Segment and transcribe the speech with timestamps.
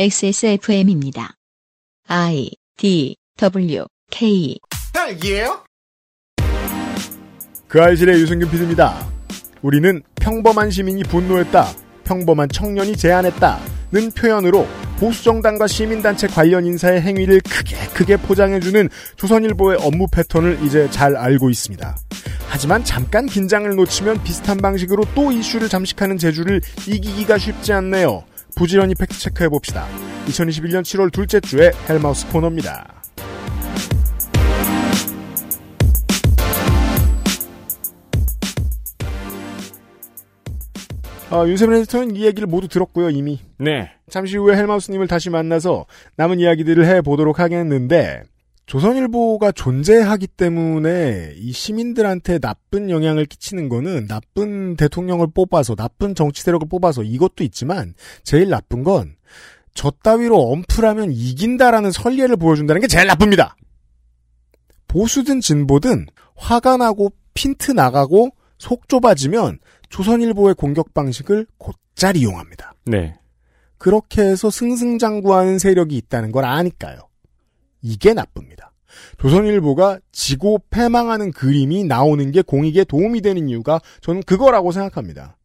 [0.00, 1.34] XSFM입니다.
[2.06, 4.56] I D W K
[4.94, 5.64] 딸기예요?
[7.66, 9.08] 그 알실의 유승균 PD입니다.
[9.60, 11.66] 우리는 평범한 시민이 분노했다.
[12.04, 14.68] 평범한 청년이 제안했다.는 표현으로
[15.00, 21.96] 보수정당과 시민단체 관련 인사의 행위를 크게 크게 포장해주는 조선일보의 업무 패턴을 이제 잘 알고 있습니다.
[22.48, 28.22] 하지만 잠깐 긴장을 놓치면 비슷한 방식으로 또 이슈를 잠식하는 재주를 이기기가 쉽지 않네요.
[28.58, 29.86] 부지런히 팩트 체크해 봅시다.
[30.26, 32.92] 2021년 7월 둘째 주에 헬마우스 코너입니다.
[41.30, 43.38] 아, 윤세민 에디터는 이 얘기를 모두 들었고요, 이미.
[43.58, 43.92] 네.
[44.10, 48.24] 잠시 후에 헬마우스님을 다시 만나서 남은 이야기들을 해 보도록 하겠는데,
[48.68, 56.68] 조선일보가 존재하기 때문에 이 시민들한테 나쁜 영향을 끼치는 거는 나쁜 대통령을 뽑아서, 나쁜 정치 세력을
[56.68, 59.16] 뽑아서 이것도 있지만, 제일 나쁜 건,
[59.72, 63.56] 저 따위로 엄프라면 이긴다라는 설례를 보여준다는 게 제일 나쁩니다.
[64.86, 66.06] 보수든 진보든
[66.36, 72.74] 화가 나고 핀트 나가고 속 좁아지면 조선일보의 공격 방식을 곧잘 이용합니다.
[72.84, 73.14] 네.
[73.78, 77.07] 그렇게 해서 승승장구하는 세력이 있다는 걸 아니까요.
[77.82, 78.72] 이게 나쁩니다.
[79.18, 85.36] 조선일보가 지고 패망하는 그림이 나오는 게 공익에 도움이 되는 이유가 저는 그거라고 생각합니다.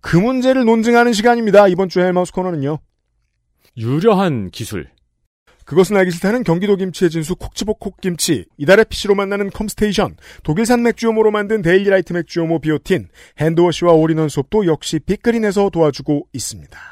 [0.00, 1.68] 그 문제를 논증하는 시간입니다.
[1.68, 2.78] 이번 주 헬마우스 코너는요.
[3.76, 4.90] 유려한 기술.
[5.64, 11.62] 그것은 알기 싫다는 경기도 김치의 진수 콕지복 콕김치, 이달의 PC로 만나는 컴스테이션, 독일산 맥주효모로 만든
[11.62, 16.91] 데일리라이트 맥주효모 비오틴, 핸드워시와 올인원 솝도 역시 빅그린에서 도와주고 있습니다.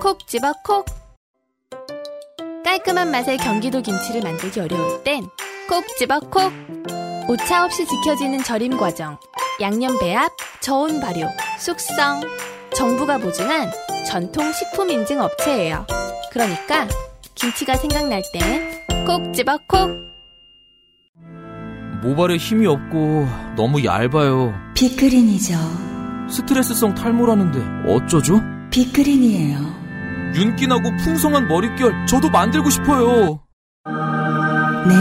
[0.00, 0.86] 콕 집어 콕
[2.64, 5.26] 깔끔한 맛의 경기도 김치를 만들기 어려울 땐
[5.68, 6.52] 콕 집어 콕
[7.28, 9.18] 오차 없이 지켜지는 절임 과정
[9.60, 11.26] 양념 배합, 저온 발효,
[11.58, 12.20] 숙성
[12.74, 13.70] 정부가 보증한
[14.06, 15.84] 전통 식품 인증 업체예요.
[16.30, 16.86] 그러니까
[17.34, 19.90] 김치가 생각날 땐 콕 집어 콕
[22.02, 23.26] 모발에 힘이 없고
[23.56, 24.54] 너무 얇아요.
[24.74, 25.56] 빅그린이죠.
[26.30, 28.40] 스트레스성 탈모라는데 어쩌죠?
[28.70, 29.77] 빅그린이에요.
[30.34, 33.40] 윤기나고 풍성한 머릿결 저도 만들고 싶어요.
[34.86, 34.94] 네,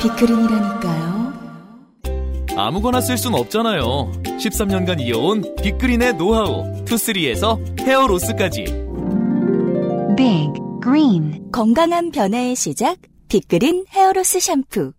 [0.00, 1.10] 빅그린이라니까요.
[2.56, 4.12] 아무거나 쓸 순 없잖아요.
[4.22, 8.64] 13년간 이어온 빅그린의 노하우 투쓰리에서 헤어로스까지.
[10.16, 10.50] 빅
[10.82, 14.92] 그린 건강한 변화의 시작 빅그린 헤어로스 샴푸.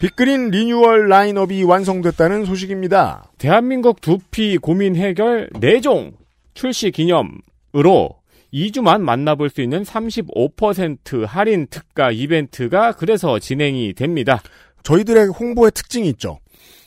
[0.00, 3.30] 빅그린 리뉴얼 라인업이 완성됐다는 소식입니다.
[3.38, 6.12] 대한민국 두피 고민 해결 4종
[6.54, 7.40] 출시 기념
[7.76, 8.10] 으로
[8.52, 14.40] 2주만 만나볼 수 있는 35% 할인 특가 이벤트가 그래서 진행이 됩니다.
[14.82, 16.38] 저희들의 홍보의 특징이 있죠.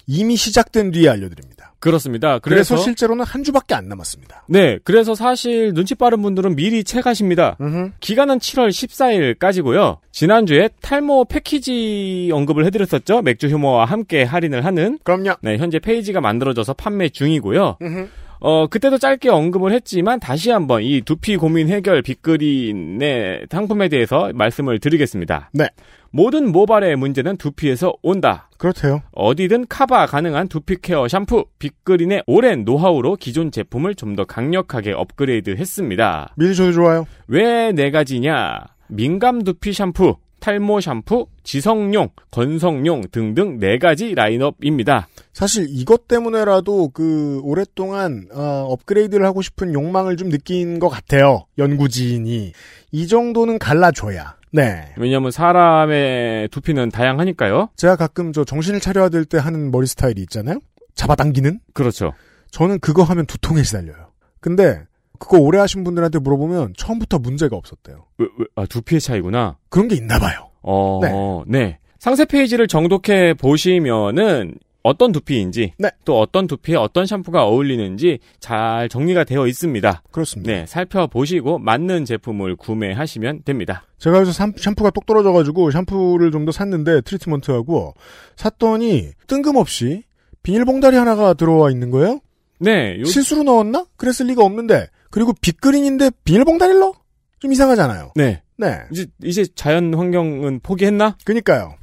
[0.08, 1.74] 이미 시작된 뒤에 알려드립니다.
[1.80, 2.40] 그렇습니다.
[2.40, 4.46] 그래서, 그래서, 실제로는 한 주밖에 안 남았습니다.
[4.50, 7.58] 네, 그래서 사실 눈치 빠른 분들은 미리 체가십니다.
[8.00, 10.00] 기간은 7월 14일까지고요.
[10.12, 13.22] 지난주에 탈모 패키지 언급을 해드렸었죠.
[13.22, 15.00] 맥주 효모와 함께 할인을 하는.
[15.04, 15.36] 그럼요.
[15.42, 17.78] 네, 현재 페이지가 만들어져서 판매 중이고요.
[17.82, 18.08] 음흠.
[18.42, 24.80] 어, 그때도 짧게 언급을 했지만 다시 한번 이 두피 고민 해결 빅그린의 상품에 대해서 말씀을
[24.80, 25.50] 드리겠습니다.
[25.54, 25.68] 네.
[26.12, 28.50] 모든 모발의 문제는 두피에서 온다.
[28.58, 29.02] 그렇대요.
[29.12, 35.52] 어디든 커버 가능한 두피 케어 샴푸 빅그린의 오랜 노하우로 기존 제품을 좀 더 강력하게 업그레이드
[35.52, 36.34] 했습니다.
[36.36, 37.06] 미리 저도 좋아요.
[37.28, 38.64] 왜 네 가지냐?
[38.88, 45.08] 민감 두피 샴푸, 탈모 샴푸, 지성용, 건성용 등등 네 가지 라인업입니다.
[45.34, 51.46] 사실 이것 때문에라도 그 오랫동안 어, 업그레이드를 하고 싶은 욕망을 좀 느낀 것 같아요.
[51.58, 52.54] 연구진이
[52.92, 54.36] 이 정도는 갈라줘야.
[54.52, 54.94] 네.
[54.98, 57.70] 왜냐하면 사람의 두피는 다양하니까요.
[57.76, 60.60] 제가 가끔 저 정신을 차려야 될 때 하는 머리 스타일이 있잖아요.
[60.96, 61.60] 잡아당기는.
[61.74, 62.14] 그렇죠.
[62.52, 64.12] 저는 그거 하면 두통에 시달려요.
[64.42, 64.82] 근데
[65.20, 68.06] 그거 오래 하신 분들한테 물어보면 처음부터 문제가 없었대요.
[68.18, 69.58] 왜, 왜, 아, 두피의 차이구나.
[69.70, 70.50] 그런 게 있나 봐요.
[70.62, 71.78] 어, 네.
[72.00, 75.90] 상세 페이지를 정독해 보시면은 어떤 두피인지 네.
[76.06, 80.04] 또 어떤 두피에 어떤 샴푸가 어울리는지 잘 정리가 되어 있습니다.
[80.10, 80.52] 그렇습니다.
[80.54, 83.84] 네, 살펴보시고 맞는 제품을 구매하시면 됩니다.
[83.98, 87.94] 제가 샴- 샴푸가 똑 떨어져가지고 샴푸를 좀 더 샀는데 트리트먼트하고
[88.38, 90.04] 샀더니 뜬금없이
[90.44, 92.22] 비닐봉다리 하나가 들어와 있는 거예요?
[92.60, 93.86] 네, 요, 실수로 넣었나?
[93.98, 96.94] 그랬을 리가 없는데 그리고 빅그린인데 비닐봉다릴러?
[97.40, 98.12] 좀 이상하잖아요.
[98.16, 98.42] 네.
[98.58, 98.80] 네.
[98.92, 101.18] 이제, 이제 자연 환경은 포기했나?
[101.24, 101.76] 그니까요.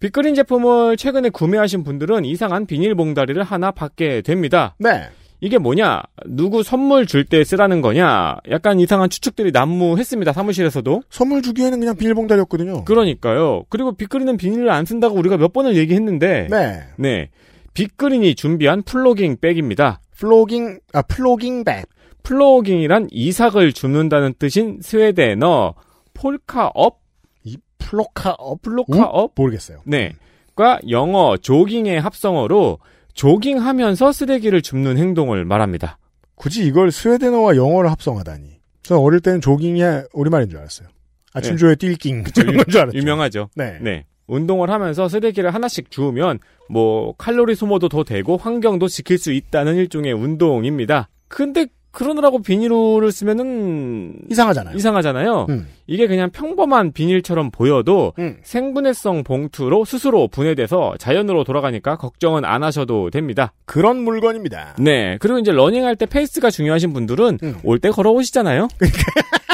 [0.00, 4.76] 빅그린 제품을 최근에 구매하신 분들은 이상한 비닐봉다리를 하나 받게 됩니다.
[4.78, 5.08] 네.
[5.40, 6.02] 이게 뭐냐?
[6.26, 8.36] 누구 선물 줄 때 쓰라는 거냐?
[8.50, 10.32] 약간 이상한 추측들이 난무했습니다.
[10.32, 11.02] 사무실에서도.
[11.10, 12.84] 선물 주기에는 그냥 비닐봉다리였거든요.
[12.84, 13.64] 그러니까요.
[13.68, 16.48] 그리고 빅그린은 비닐을 안 쓴다고 우리가 몇 번을 얘기했는데.
[16.50, 16.80] 네.
[16.96, 17.30] 네.
[17.74, 20.00] 빅그린이 준비한 plogging bag입니다.
[20.16, 21.86] plogging, 아, plogging bag.
[22.28, 25.74] Plogging이란 이삭을 줍는다는 뜻인 스웨덴어
[26.12, 27.00] Plocka upp?
[27.44, 28.60] 이 plocka upp?
[28.60, 29.32] Plocka upp?
[29.34, 29.80] 모르겠어요.
[29.86, 30.12] 네.
[30.54, 32.80] 과 영어 조깅의 합성어로
[33.14, 35.96] 조깅하면서 쓰레기를 줍는 행동을 말합니다.
[36.34, 38.58] 굳이 이걸 스웨덴어와 영어를 합성하다니.
[38.82, 39.80] 저는 어릴 때는 조깅이
[40.12, 40.88] 우리말인 줄 알았어요.
[41.32, 42.24] 아침 조에 뛸깅.
[42.36, 42.98] 이런 건줄 알았죠.
[42.98, 43.48] 유명하죠.
[43.54, 43.78] 네.
[43.80, 44.04] 네.
[44.26, 50.12] 운동을 하면서 쓰레기를 하나씩 주우면 뭐 칼로리 소모도 더 되고 환경도 지킬 수 있다는 일종의
[50.12, 51.08] 운동입니다.
[51.28, 51.66] 근데
[51.98, 54.76] 그러느라고 비닐을 쓰면은 이상하잖아요.
[54.76, 55.46] 이상하잖아요.
[55.48, 55.66] 음.
[55.88, 58.36] 이게 그냥 평범한 비닐처럼 보여도 음.
[58.44, 63.52] 생분해성 봉투로 스스로 분해돼서 자연으로 돌아가니까 걱정은 안 하셔도 됩니다.
[63.64, 64.76] 그런 물건입니다.
[64.78, 65.16] 네.
[65.18, 67.56] 그리고 이제 러닝할 때 페이스가 중요하신 분들은 음.
[67.64, 68.68] 올때 걸어오시잖아요.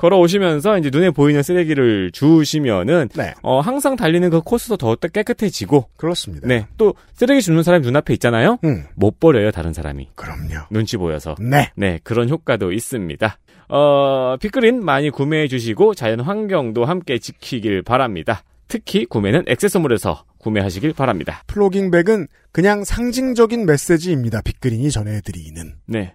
[0.00, 3.34] 걸어오시면서 이제 눈에 보이는 쓰레기를 주우시면은 네.
[3.42, 6.48] 어, 항상 달리는 그 코스도 더 깨끗해지고 그렇습니다.
[6.48, 6.66] 네.
[6.78, 8.58] 또 쓰레기 줍는 사람이 눈앞에 있잖아요.
[8.64, 8.84] 음.
[8.94, 10.08] 못 버려요, 다른 사람이.
[10.14, 10.66] 그럼요.
[10.70, 11.34] 눈치 보여서.
[11.38, 11.70] 네.
[11.76, 13.38] 네, 그런 효과도 있습니다.
[13.68, 18.42] 어, 빅그린 많이 구매해 주시고 자연 환경도 함께 지키길 바랍니다.
[18.68, 21.42] 특히 구매는 XS몰에서 구매하시길 바랍니다.
[21.46, 24.40] Plogging bag은 그냥 상징적인 메시지입니다.
[24.42, 25.74] 빅그린이 전해드리는.
[25.86, 26.14] 네.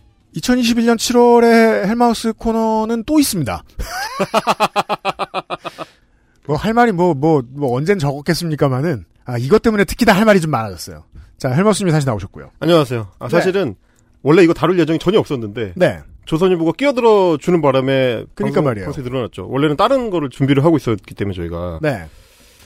[0.35, 3.63] 2021년 7월에 헬마우스 코너는 또 있습니다.
[6.47, 10.51] 뭐 할 말이 뭐 뭐 뭐 언젠 적었겠습니까마는 아 이것 때문에 특히 다할 말이 좀
[10.51, 11.03] 많아졌어요.
[11.37, 12.51] 자 헬마우스님이 다시 나오셨고요.
[12.59, 13.07] 안녕하세요.
[13.19, 13.75] 아, 사실은
[14.23, 15.99] 원래 이거 다룰 예정이 전혀 없었는데 네.
[16.25, 18.85] 조선일보가 끼어들어 주는 바람에 그러니까 방송, 말이에요.
[18.85, 19.47] 방송이 늘어났죠.
[19.49, 21.89] 원래는 다른 거를 준비를 하고 있었기 때문에 저희가 네.
[21.89, 22.07] 야,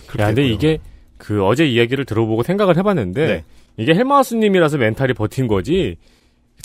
[0.07, 0.45] 근데 했고요.
[0.45, 0.77] 이게
[1.17, 3.43] 그 어제 이야기를 들어보고 생각을 해봤는데 네.
[3.77, 5.97] 이게 헬마우스님이라서 멘탈이 버틴 거지.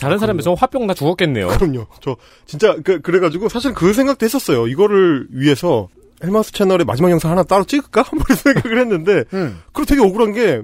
[0.01, 1.47] 다른 사람에서 화병 다 죽었겠네요.
[1.47, 1.85] 그럼요.
[2.01, 4.67] 저 진짜 그, 그래가지고 사실 그 생각도 했었어요.
[4.67, 5.87] 이거를 위해서
[6.23, 8.05] 헬마우스 채널에 마지막 영상 하나 따로 찍을까?
[8.13, 9.61] 뭐 이런 생각을 했는데 음.
[9.71, 10.61] 그리고 되게 억울한 게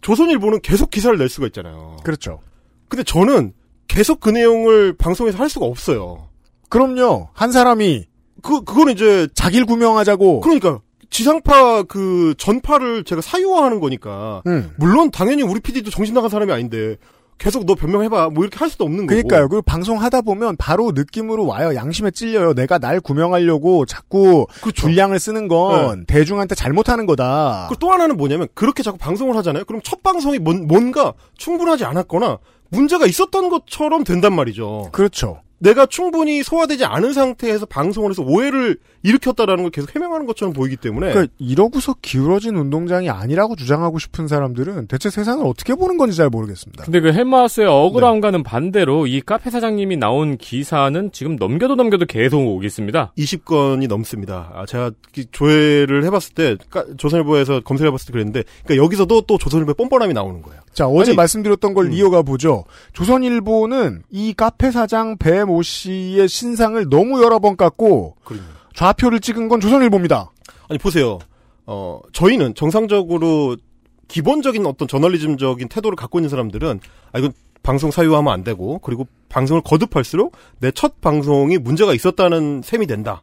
[0.00, 1.96] 조선일보는 계속 기사를 낼 수가 있잖아요.
[2.02, 2.40] 그렇죠.
[2.88, 3.52] 근데 저는
[3.86, 6.28] 계속 그 내용을 방송에서 할 수가 없어요.
[6.68, 7.28] 그럼요.
[7.32, 8.06] 한 사람이
[8.42, 10.40] 그 그거는 이제 자기를 구명하자고.
[10.40, 10.80] 그러니까
[11.10, 14.72] 지상파 그 전파를 제가 사유화하는 거니까 음.
[14.78, 16.96] 물론 당연히 우리 PD도 정신 나간 사람이 아닌데
[17.38, 19.08] 계속 너 변명해봐 뭐 이렇게 할 수도 없는 거고.
[19.08, 19.48] 그러니까요.
[19.48, 21.74] 그 방송하다 보면 바로 느낌으로 와요.
[21.74, 22.54] 양심에 찔려요.
[22.54, 24.82] 내가 날 구명하려고 자꾸 그렇죠.
[24.82, 27.66] 분량을 쓰는 건 대중한테 잘못하는 거다.
[27.68, 29.64] 그리고 또 하나는 뭐냐면 그렇게 자꾸 방송을 하잖아요.
[29.64, 32.38] 그럼 첫 방송이 뭔, 뭔가 충분하지 않았거나
[32.70, 34.88] 문제가 있었던 것처럼 된단 말이죠.
[34.92, 35.40] 그렇죠.
[35.58, 41.10] 내가 충분히 소화되지 않은 상태에서 방송을 해서 오해를 일으켰다라는 걸 계속 해명하는 것처럼 보이기 때문에
[41.12, 46.84] 그러니까 이러고서 기울어진 운동장이 아니라고 주장하고 싶은 사람들은 대체 세상을 어떻게 보는 건지 잘 모르겠습니다.
[46.84, 52.62] 근데 그 헬마우스의 억울함과는 반대로 이 카페 사장님이 나온 기사는 지금 넘겨도 넘겨도 계속 오고
[52.64, 53.12] 있습니다.
[53.16, 54.50] 20건이 넘습니다.
[54.54, 59.74] 아, 제가 이 조회를 해봤을 때 까- 조선일보에서 검색해봤을 때 그랬는데 그러니까 여기서도 또 조선일보의
[59.76, 60.60] 뻔뻔함이 나오는 거예요.
[60.72, 61.92] 자, 어제 아니, 말씀드렸던 걸 음.
[61.92, 62.64] 이어가 보죠.
[62.94, 68.44] 조선일보는 이 카페 사장 배모 씨의 신상을 너무 여러 번 깎고 그럼요.
[68.74, 70.30] 좌표를 찍은 건 조선일보입니다.
[70.68, 71.18] 아니 보세요.
[71.66, 73.56] 어 저희는 정상적으로
[74.08, 76.80] 기본적인 어떤 저널리즘적인 태도를 갖고 있는 사람들은
[77.12, 77.32] 아 이건
[77.62, 83.22] 방송 사유화하면 안 되고 그리고 방송을 거듭할수록 내 첫 방송이 문제가 있었다는 셈이 된다.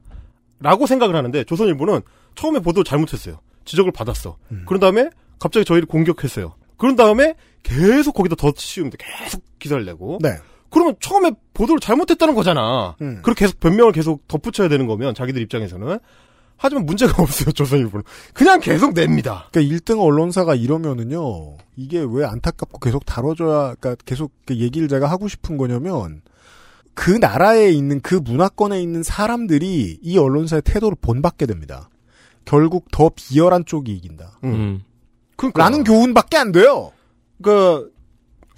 [0.60, 2.02] 라고 생각을 하는데 조선일보는
[2.36, 3.40] 처음에 보도를 잘못했어요.
[3.66, 4.38] 지적을 받았어.
[4.66, 5.10] 그런 다음에
[5.40, 6.54] 갑자기 저희를 공격했어요.
[6.78, 10.30] 그런 다음에 계속 거기다 더 씌우면 계속 기사를 내고 네.
[10.72, 12.96] 그러면 처음에 보도를 잘못했다는 거잖아.
[13.02, 13.20] 음.
[13.22, 16.00] 그렇게 계속 변명을 계속 덧붙여야 되는 거면 자기들 입장에서는
[16.58, 17.52] 하지만 문제가 없어요.
[17.52, 19.48] 조선일보는 그냥 계속 냅니다.
[19.52, 21.58] 그러니까 1등 언론사가 이러면은요.
[21.76, 26.22] 이게 왜 안타깝고 계속 다뤄줘야 그러니까 계속 그 얘기를 제가 하고 싶은 거냐면
[26.94, 31.90] 그 나라에 있는 그 문화권에 있는 사람들이 이 언론사의 태도를 본받게 됩니다.
[32.46, 34.40] 결국 더 비열한 쪽이 이긴다.
[34.44, 34.54] 음.
[34.54, 34.84] 음.
[35.36, 35.64] 그러니까.
[35.64, 36.92] 라는 교훈밖에 안 돼요.
[37.42, 37.92] 그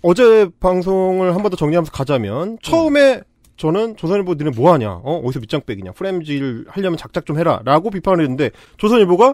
[0.04, 3.22] 어제 방송을 한 번 더 정리하면서 가자면 처음에
[3.58, 5.02] 저는 조선일보 니네 뭐하냐?
[5.04, 5.22] 어?
[5.24, 5.92] 어디서 밑장 빼기냐?
[5.94, 9.34] 프레임질 하려면 작작 좀 해라라고 비판을 했는데 조선일보가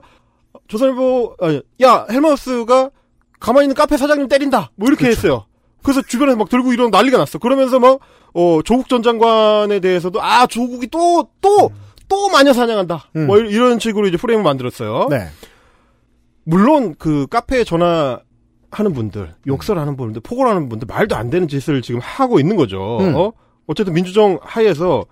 [0.67, 2.91] 조선일보 아니, 야 헬마우스가
[3.39, 4.71] 가만히 있는 카페 사장님 때린다!
[4.75, 5.45] 뭐 이렇게 했어요.
[5.83, 7.39] 그래서 주변에서 막 들고 이런 난리가 났어.
[7.39, 7.99] 그러면서 막
[8.33, 13.05] 어, 조국 전 장관에 대해서도 아 조국이 또 또또 마녀 사냥한다!
[13.15, 13.27] 음.
[13.27, 15.07] 뭐 이런 식으로 이제 프레임을 만들었어요.
[15.09, 15.27] 네.
[16.43, 18.19] 물론 그 카페에 전화
[18.71, 22.97] 하는 분들, 욕설하는 분들, 폭언하는 분들 말도 안 되는 짓을 지금 하고 있는 거죠.
[23.01, 23.15] 음.
[23.15, 23.31] 어?
[23.67, 25.05] 어쨌든 민주정 하에서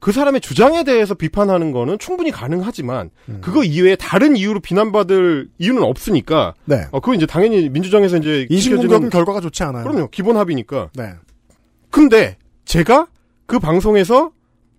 [0.00, 3.38] 그 사람의 주장에 대해서 비판하는 거는 충분히 가능하지만 음.
[3.40, 6.86] 그거 이외에 다른 이유로 비난받을 이유는 없으니까 네.
[6.92, 9.82] 어 그거 이제 당연히 민주정에서 이제 인신공격은 지켜지는- 결과가 좋지 않아요.
[9.84, 11.14] 그럼요 기본 합의니까 네.
[11.90, 13.08] 근데 제가
[13.46, 14.30] 그 방송에서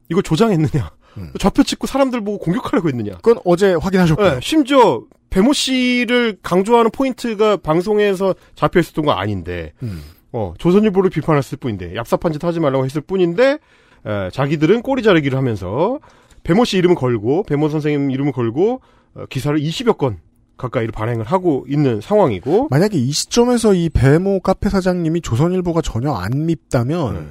[0.09, 1.31] 이거 조장했느냐 음.
[1.37, 4.35] 좌표 찍고 사람들 보고 공격하려고 했느냐 그건 어제 확인하셨고요.
[4.35, 10.01] 네, 심지어 배모 씨를 강조하는 포인트가 방송에서 잡혀 있었던 거 아닌데, 음.
[10.31, 13.59] 어, 조선일보를 비판했을 뿐인데, 얍삽한 짓 하지 말라고 했을 뿐인데,
[14.05, 15.99] 에, 자기들은 꼬리 자르기를 하면서,
[16.43, 18.81] 배모 씨 이름을 걸고, 배모 선생님 이름을 걸고,
[19.15, 20.19] 어, 기사를 20여 건
[20.57, 26.45] 가까이를 발행을 하고 있는 상황이고, 만약에 이 시점에서 이 배모 카페 사장님이 조선일보가 전혀 안
[26.45, 27.27] 밉다면 네.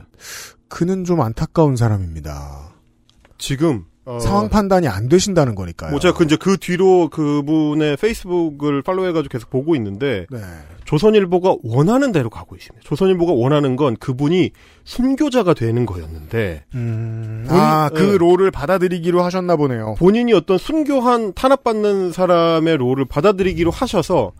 [0.68, 2.74] 그는 좀 안타까운 사람입니다.
[3.38, 5.90] 지금, 어, 상황 판단이 안 되신다는 거니까요.
[5.90, 10.38] 뭐 제가 그 이제 그 뒤로 그분의 페이스북을 팔로우해가지고 계속 보고 있는데, 네.
[10.86, 12.82] 조선일보가 원하는 대로 가고 있습니다.
[12.88, 14.52] 조선일보가 원하는 건 그분이
[14.84, 18.16] 순교자가 되는 거였는데 음, 본- 아, 그 네.
[18.16, 19.96] 롤을 받아들이기로 하셨나 보네요.
[19.98, 24.32] 본인이 어떤 순교한 탄압받는 사람의 롤을 받아들이기로 하셔서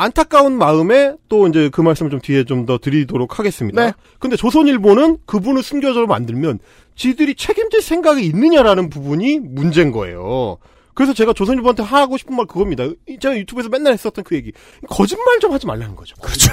[0.00, 3.84] 안타까운 마음에 또 이제 그 말씀을 좀 뒤에 좀 더 드리도록 하겠습니다.
[3.84, 3.92] 네.
[4.20, 6.60] 근데 조선일보는 그분을 순교자로 만들면
[6.94, 10.58] 지들이 책임질 생각이 있느냐라는 부분이 문제인 거예요.
[10.94, 12.84] 그래서 제가 조선일보한테 하고 싶은 말 그겁니다.
[13.20, 14.52] 제가 유튜브에서 맨날 했었던 그 얘기.
[14.88, 16.14] 거짓말 좀 하지 말라는 거죠.
[16.20, 16.52] 그렇죠.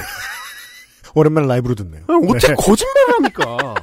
[1.14, 2.02] 오랜만에 라이브로 듣네요.
[2.08, 2.54] 어떻게 네.
[2.56, 3.74] 거짓말을 합니까?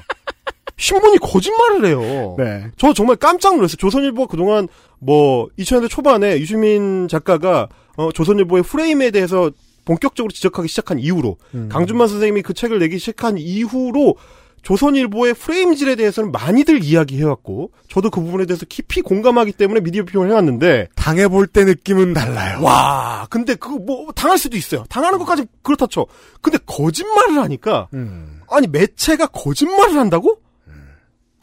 [0.78, 2.36] 신문이 거짓말을 해요.
[2.38, 2.66] 네.
[2.78, 3.78] 저 정말 깜짝 놀랐어요.
[3.78, 4.68] 조선일보가 그동안
[5.00, 9.52] 뭐 2000년대 초반에 유시민 작가가 어, 조선일보의 프레임에 대해서
[9.86, 11.70] 본격적으로 지적하기 시작한 이후로 음.
[11.70, 14.16] 강준만 선생님이 그 책을 내기 시작한 이후로
[14.64, 20.88] 조선일보의 프레임질에 대해서는 많이들 이야기해왔고 저도 그 부분에 대해서 깊이 공감하기 때문에 미디어 비평을 해왔는데
[20.96, 22.64] 당해볼 때 느낌은 달라요.
[22.64, 24.86] 와 근데 그거 뭐 당할 수도 있어요.
[24.90, 26.06] 당하는 것까지 그렇다 쳐.
[26.42, 28.40] 근데 거짓말을 하니까 음.
[28.50, 30.38] 아니 매체가 거짓말을 한다고?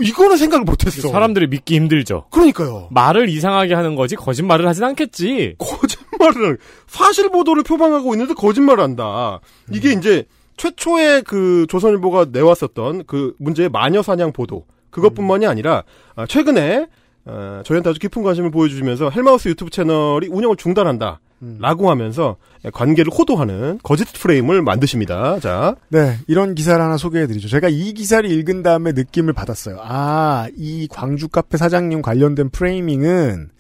[0.03, 1.09] 이거는 생각을 못했어.
[1.09, 2.27] 사람들이 믿기 힘들죠.
[2.31, 2.89] 그러니까요.
[2.91, 5.57] 말을 이상하게 하는 거지 거짓말을 하진 않겠지.
[5.59, 9.41] 거짓말을 사실 보도를 표방하고 있는데 거짓말을 한다.
[9.71, 10.25] 이게 이제
[10.57, 15.85] 최초의 그 조선일보가 내왔었던 그 문제의 마녀 사냥 보도 그것뿐만이 아니라
[16.17, 16.87] 아, 최근에
[17.25, 21.21] 어, 저희한테 아주 깊은 관심을 보여주면서 헬마우스 유튜브 채널이 운영을 중단한다.
[21.59, 22.37] 라고 하면서
[22.73, 25.41] 관계를 호도하는 거짓 프레임을 만드십니다.
[25.41, 27.49] 자, 네, 이런 기사를 하나 소개해드리죠.
[27.49, 29.79] 제가 이 기사를 읽은 다음에 느낌을 받았어요.
[29.83, 33.51] 아, 이 광주 카페 사장님 관련된 프레이밍은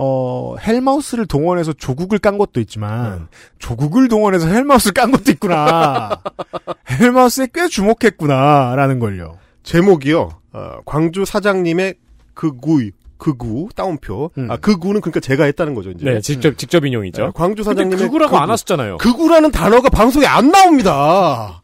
[0.00, 3.26] 어, 헬마우스를 동원해서 조국을 깐 것도 있지만,
[3.58, 6.22] 조국을 동원해서 헬마우스를 깐 것도 있구나.
[6.88, 9.38] 헬마우스에 꽤 주목했구나, 라는 걸요.
[9.64, 10.30] 제목이요.
[10.52, 11.96] 어, 광주 사장님의
[12.34, 14.30] 극우, 극우, 따옴표.
[14.38, 14.50] 음.
[14.50, 16.04] 아, 극우는 그러니까 제가 했다는 거죠, 이제.
[16.04, 17.22] 네, 직접 직접 인용이죠.
[17.26, 18.52] 네, 광주 근데 사장님의 그구라고 안 극우.
[18.52, 18.96] 하셨잖아요.
[18.98, 21.62] 극우라는 단어가 방송에 안 나옵니다.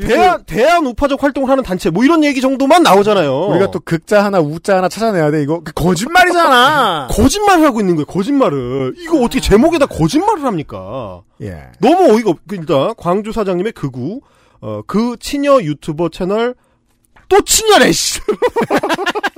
[0.00, 3.48] 대한, 대한 우파적 활동을 하는 단체, 뭐 이런 얘기 정도만 나오잖아요.
[3.48, 5.60] 우리가 또 극자 하나, 우자 하나 찾아내야 돼, 이거.
[5.62, 7.08] 그 거짓말이잖아!
[7.12, 8.94] 거짓말을 하고 있는 거예요, 거짓말을.
[8.96, 11.20] 이거 어떻게 제목에다 거짓말을 합니까?
[11.42, 11.64] 예.
[11.78, 14.22] 너무 어이가 없, 일단, 광주 사장님의 극우,
[14.62, 16.54] 어, 그 친여 유튜버 채널,
[17.28, 18.18] 또 친여래, 씨.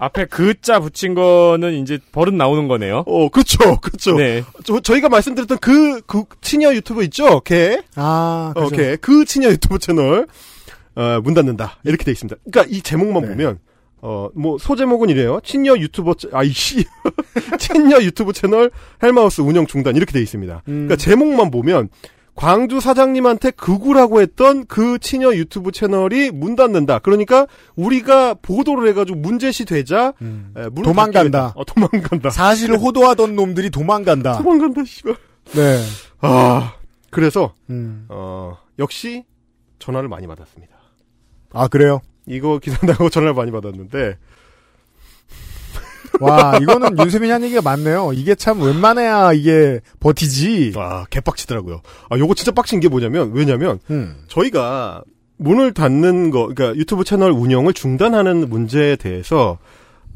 [0.00, 3.04] 앞에 그자 붙인 거는 이제 버릇 나오는 거네요.
[3.06, 4.16] 어, 그쵸, 그쵸.
[4.16, 4.42] 네.
[4.64, 7.40] 저, 저희가 말씀드렸던 그, 그 친여 유튜버 있죠?
[7.40, 7.82] 걔?
[7.94, 8.76] 아, 어, 그죠.
[8.76, 8.96] 걔.
[8.96, 10.26] 그 친여 유튜브 채널,
[10.94, 11.78] 어, 문 닫는다.
[11.84, 12.36] 이렇게 돼 있습니다.
[12.44, 13.28] 그니까 이 제목만 네.
[13.28, 13.58] 보면,
[14.02, 15.40] 어, 뭐, 소제목은 이래요.
[15.42, 16.84] 친여 유튜버, 채- 아이씨.
[17.58, 18.70] 친여 유튜브 채널
[19.02, 19.96] 헬마우스 운영 중단.
[19.96, 20.62] 이렇게 돼 있습니다.
[20.68, 20.86] 음.
[20.88, 21.88] 그니까 제목만 보면,
[22.36, 26.98] 광주 사장님한테 극우라고 했던 그 친여 유튜브 채널이 문 닫는다.
[27.00, 30.52] 그러니까 우리가 보도를 해가지고 문제시 되자 음.
[30.84, 31.54] 도망간다.
[31.56, 32.30] 어, 도망간다.
[32.30, 34.38] 사실을 호도하던 놈들이 도망간다.
[34.42, 34.84] 도망간다.
[34.84, 35.16] 씨발.
[35.54, 35.82] 네.
[36.20, 36.74] 아
[37.10, 38.04] 그래서 음.
[38.10, 39.24] 어 역시
[39.78, 40.76] 전화를 많이 받았습니다.
[41.52, 42.00] 아, 그래요?
[42.26, 44.18] 이거 기사 나고 전화를 많이 받았는데
[46.20, 48.12] 와, 이거는 윤세민이 한 얘기가 맞네요.
[48.14, 50.72] 이게 참 웬만해야 이게 버티지.
[50.76, 51.82] 아 개빡치더라고요.
[52.10, 54.16] 아 요거 진짜 빡친 게 뭐냐면 왜냐면 음.
[54.28, 55.02] 저희가
[55.38, 59.58] 문을 닫는 거 그러니까 유튜브 채널 운영을 중단하는 문제에 대해서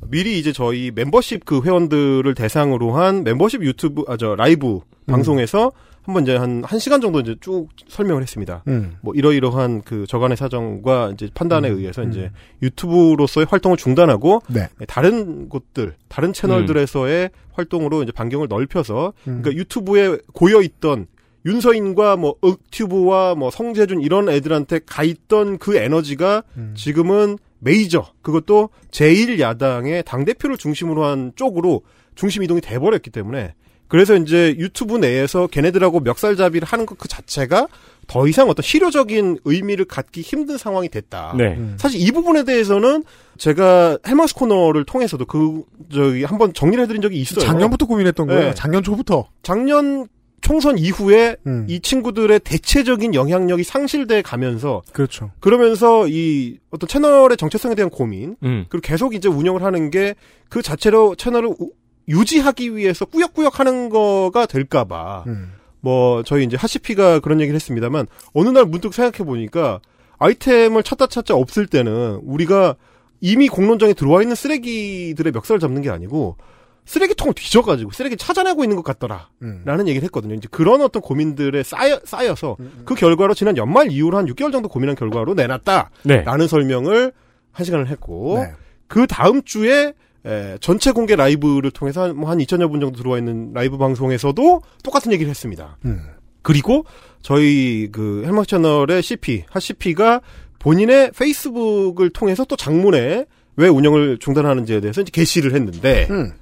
[0.09, 6.23] 미리 이제 저희 멤버십 그 회원들을 대상으로 한 멤버십 유튜브 아 저 라이브 방송에서 한번
[6.23, 8.63] 이제 한 1시간 정도 이제 쭉 설명을 했습니다.
[8.69, 8.97] 음.
[9.03, 12.11] 뭐 이러이러한 그 저간의 사정과 이제 판단에 음, 의해서 음.
[12.11, 12.31] 이제
[12.63, 14.69] 유튜브로서의 활동을 중단하고 네.
[14.89, 19.43] 다른 곳들, 다른 채널들에서의 활동으로 이제 반경을 넓혀서 음.
[19.43, 21.07] 그러니까 유튜브에 고여 있던
[21.45, 26.75] 윤서인과 뭐 윽튜브와 뭐 성재준 이런 애들한테 가 있던 그 에너지가 음.
[26.77, 31.83] 지금은 메이저 그것도 제1야당의 당 대표를 중심으로 한 쪽으로
[32.15, 33.55] 중심 이동이 돼 버렸기 때문에
[33.91, 37.67] 그래서 이제 유튜브 내에서 걔네들하고 멱살잡이를 하는 것 그 자체가
[38.07, 41.35] 더 이상 어떤 실효적인 의미를 갖기 힘든 상황이 됐다.
[41.37, 41.55] 네.
[41.57, 41.77] 음.
[41.79, 43.05] 사실 이 부분에 대해서는
[43.39, 47.45] 제가 헬마스 코너를 통해서도 그 저기 한번 정리를 해드린 적이 있어요.
[47.45, 48.41] 작년부터 고민했던 거예요.
[48.49, 48.55] 네.
[48.55, 49.29] 작년 초부터.
[49.43, 50.09] 작년
[50.41, 51.67] 총선 이후에 음.
[51.69, 55.31] 이 친구들의 대체적인 영향력이 상실돼 가면서 그렇죠.
[55.39, 58.65] 그러면서 이 어떤 채널의 정체성에 대한 고민 음.
[58.71, 60.15] 그리고 계속 이제 운영을 하는 게
[60.49, 61.71] 그 자체로 채널을 우-
[62.11, 65.53] 유지하기 위해서 꾸역꾸역 하는 거가 될까봐 음.
[65.81, 69.81] 뭐 저희 이제 하시피가 그런 얘기를 했습니다만 어느 날 문득 생각해 보니까
[70.19, 72.77] 아이템을 찾다 찾자 없을 때는 우리가
[73.21, 76.37] 이미 공론장에 들어와 있는 쓰레기들의 멱살을 잡는 게 아니고
[76.85, 79.29] 쓰레기통을 뒤져가지고 쓰레기 찾아내고 있는 것 같더라.
[79.43, 79.63] 음.
[79.65, 80.35] 라는 얘기를 했거든요.
[80.35, 84.97] 이제 그런 어떤 고민들에 쌓여, 쌓여서 그 결과로 지난 연말 이후로 한 6개월 정도 고민한
[84.97, 85.91] 결과로 내놨다.
[86.05, 86.23] 네.
[86.23, 87.13] 라는 설명을
[87.53, 88.53] 한 시간을 했고 네.
[88.89, 89.95] 그 다음 주에
[90.27, 94.63] 에, 전체 공개 라이브를 통해서 한, 뭐 한 2천여 분 정도 들어와 있는 라이브 방송에서도
[94.83, 95.79] 똑같은 얘기를 했습니다.
[95.85, 96.03] 음.
[96.43, 96.85] 그리고
[97.23, 100.21] 저희 그 헬마스 채널의 CP, 하CP가
[100.59, 103.25] 본인의 페이스북을 통해서 또 장문에
[103.57, 106.33] 왜 운영을 중단하는지에 대해서 이제 게시를 했는데 음.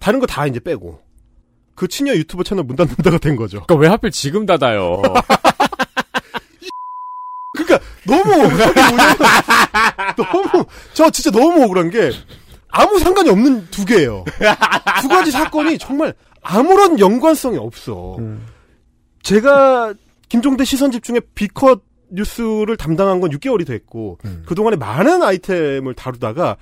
[0.00, 1.00] 다른 거 다 이제 빼고
[1.74, 3.62] 그 친여 유튜브 채널 문 닫는다가 된 거죠.
[3.64, 5.02] 그러니까 왜 하필 지금 닫아요?
[7.56, 8.80] 그러니까 너무 억울하게
[10.16, 12.10] 너무 저 진짜 너무 억울한 게
[12.74, 14.24] 아무 상관이 없는 두 개예요.
[15.00, 16.12] 두 가지 사건이 정말
[16.42, 18.16] 아무런 연관성이 없어.
[18.18, 18.46] 음.
[19.22, 19.94] 제가
[20.28, 24.42] 김종대 시선 집중의 비컷 뉴스를 담당한 건 6개월이 됐고 음.
[24.46, 26.56] 그동안에 많은 아이템을 다루다가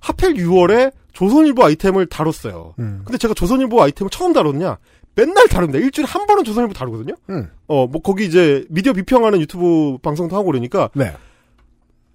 [0.00, 2.74] 하필 6월에 조선일보 아이템을 다뤘어요.
[2.78, 3.02] 음.
[3.04, 4.78] 근데 제가 조선일보 아이템을 처음 다뤘냐?
[5.14, 5.84] 맨날 다룹니다.
[5.84, 7.14] 일주일에 한 번은 조선일보 다루거든요.
[7.30, 7.50] 음.
[7.66, 11.12] 어, 뭐 거기 이제 미디어 비평하는 유튜브 방송도 하고 그러니까 네.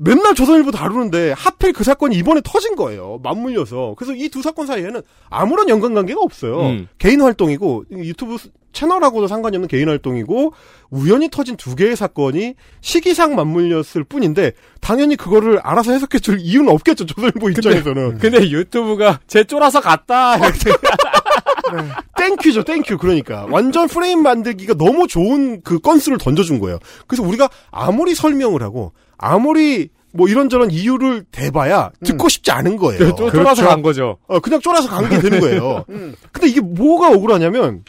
[0.03, 3.19] 맨날 조선일보 다루는데 하필 그 사건이 이번에 터진 거예요.
[3.23, 3.95] 맞물려서.
[3.97, 6.59] 그래서 이 두 사건 사이에는 아무런 연관관계가 없어요.
[6.61, 6.87] 음.
[6.97, 8.37] 개인 활동이고 유튜브
[8.73, 10.53] 채널하고도 상관이 없는 개인 활동이고
[10.89, 17.05] 우연히 터진 두 개의 사건이 시기상 맞물렸을 뿐인데 당연히 그거를 알아서 해석해 줄 이유는 없겠죠.
[17.05, 18.17] 조선일보 입장에서는.
[18.17, 20.37] 근데 유튜브가 쟤 쫄아서 갔다.
[21.71, 21.89] 이렇게.
[22.17, 22.97] Thank you죠, thank you.
[22.97, 23.45] 그러니까.
[23.49, 26.80] 완전 프레임 만들기가 너무 좋은 그 건수를 던져준 거예요.
[27.08, 33.15] 그래서 우리가 아무리 설명을 하고, 아무리 뭐 이런저런 이유를 대봐야 듣고 싶지 않은 거예요.
[33.15, 34.17] 쫄- 쫄아서 간 거죠.
[34.28, 35.86] 어, 그냥 쫄아서 간 게 되는 거예요.
[36.32, 37.84] 근데 이게 뭐가 억울하냐면,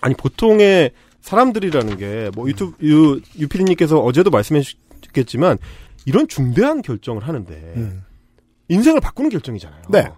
[0.00, 5.58] 아니, 보통의 사람들이라는 게, 뭐 유튜브, 유, 유피디님께서 어제도 말씀해 주셨겠지만,
[6.06, 8.04] 이런 중대한 결정을 하는데, 음.
[8.68, 9.82] 인생을 바꾸는 결정이잖아요.
[9.90, 10.08] 네.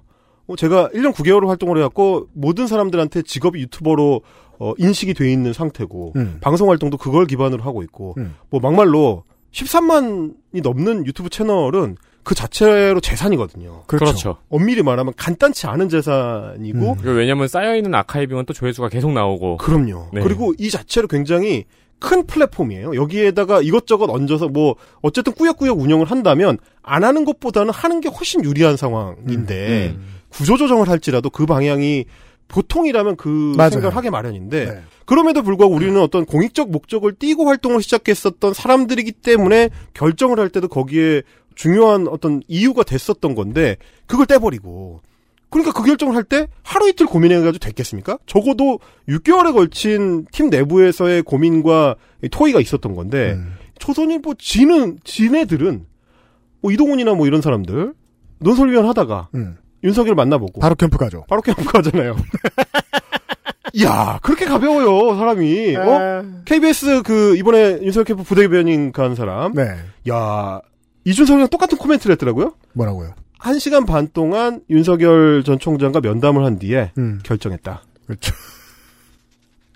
[0.47, 4.23] 어, 제가 1년 9개월을 활동을 해갖고 모든 사람들한테 직업이 유튜버로
[4.59, 6.39] 어, 인식이 돼 있는 상태고 음.
[6.41, 8.35] 방송 활동도 그걸 기반으로 하고 있고 음.
[8.51, 13.83] 뭐 막말로 13만이 넘는 유튜브 채널은 그 자체로 재산이거든요.
[13.87, 14.37] 그렇죠.
[14.49, 16.95] 엄밀히 말하면 간단치 않은 재산이고 음.
[17.01, 19.57] 그리고 왜냐면 쌓여 있는 아카이빙은 또 조회수가 계속 나오고.
[19.57, 20.11] 그럼요.
[20.13, 20.21] 네.
[20.21, 21.65] 그리고 이 자체로 굉장히
[21.99, 22.95] 큰 플랫폼이에요.
[22.95, 28.77] 여기에다가 이것저것 얹어서 뭐 어쨌든 꾸역꾸역 운영을 한다면 안 하는 것보다는 하는 게 훨씬 유리한
[28.77, 30.12] 상황인데 음.
[30.33, 32.05] 구조조정을 할지라도 그 방향이
[32.49, 33.71] 보통이라면 그 맞아요.
[33.71, 34.83] 생각을 하게 마련인데 네.
[35.07, 41.23] 그럼에도 불구하고 우리는 어떤 공익적 목적을 띠고 활동을 시작했었던 사람들이기 때문에 결정을 할 때도 거기에
[41.55, 45.01] 중요한 어떤 이유가 됐었던 건데 그걸 떼버리고
[45.51, 48.19] 그러니까 그 결정을 할 때 하루 이틀 고민해가지고 됐겠습니까?
[48.27, 51.97] 적어도 6개월에 걸친 팀 내부에서의 고민과
[52.31, 53.55] 토의가 있었던 건데 음.
[53.79, 55.85] 조선일보 지는 지네들은
[56.63, 57.93] 뭐 이동훈이나 뭐 이런 사람들
[58.39, 59.57] 논설위원 하다가 음.
[59.85, 61.25] 윤석열 만나보고 바로 캠프 가죠.
[61.29, 62.17] 바로 캠프 가잖아요.
[63.75, 65.77] 이야, 그렇게 가벼워요, 사람이.
[65.77, 66.03] 어?
[66.03, 66.23] 에.
[66.45, 69.55] KBS 그, 이번에 윤석열 캠프 부대변인 간 사람.
[69.55, 69.65] 네.
[70.11, 70.61] 야
[71.05, 72.55] 이준석이랑 똑같은 코멘트를 했더라고요.
[72.75, 73.15] 뭐라고요?
[73.39, 77.19] 한 시간 반 동안 윤석열 전 총장과 면담을 한 뒤에 음.
[77.25, 77.83] 결정했다.
[78.07, 78.35] 그렇죠.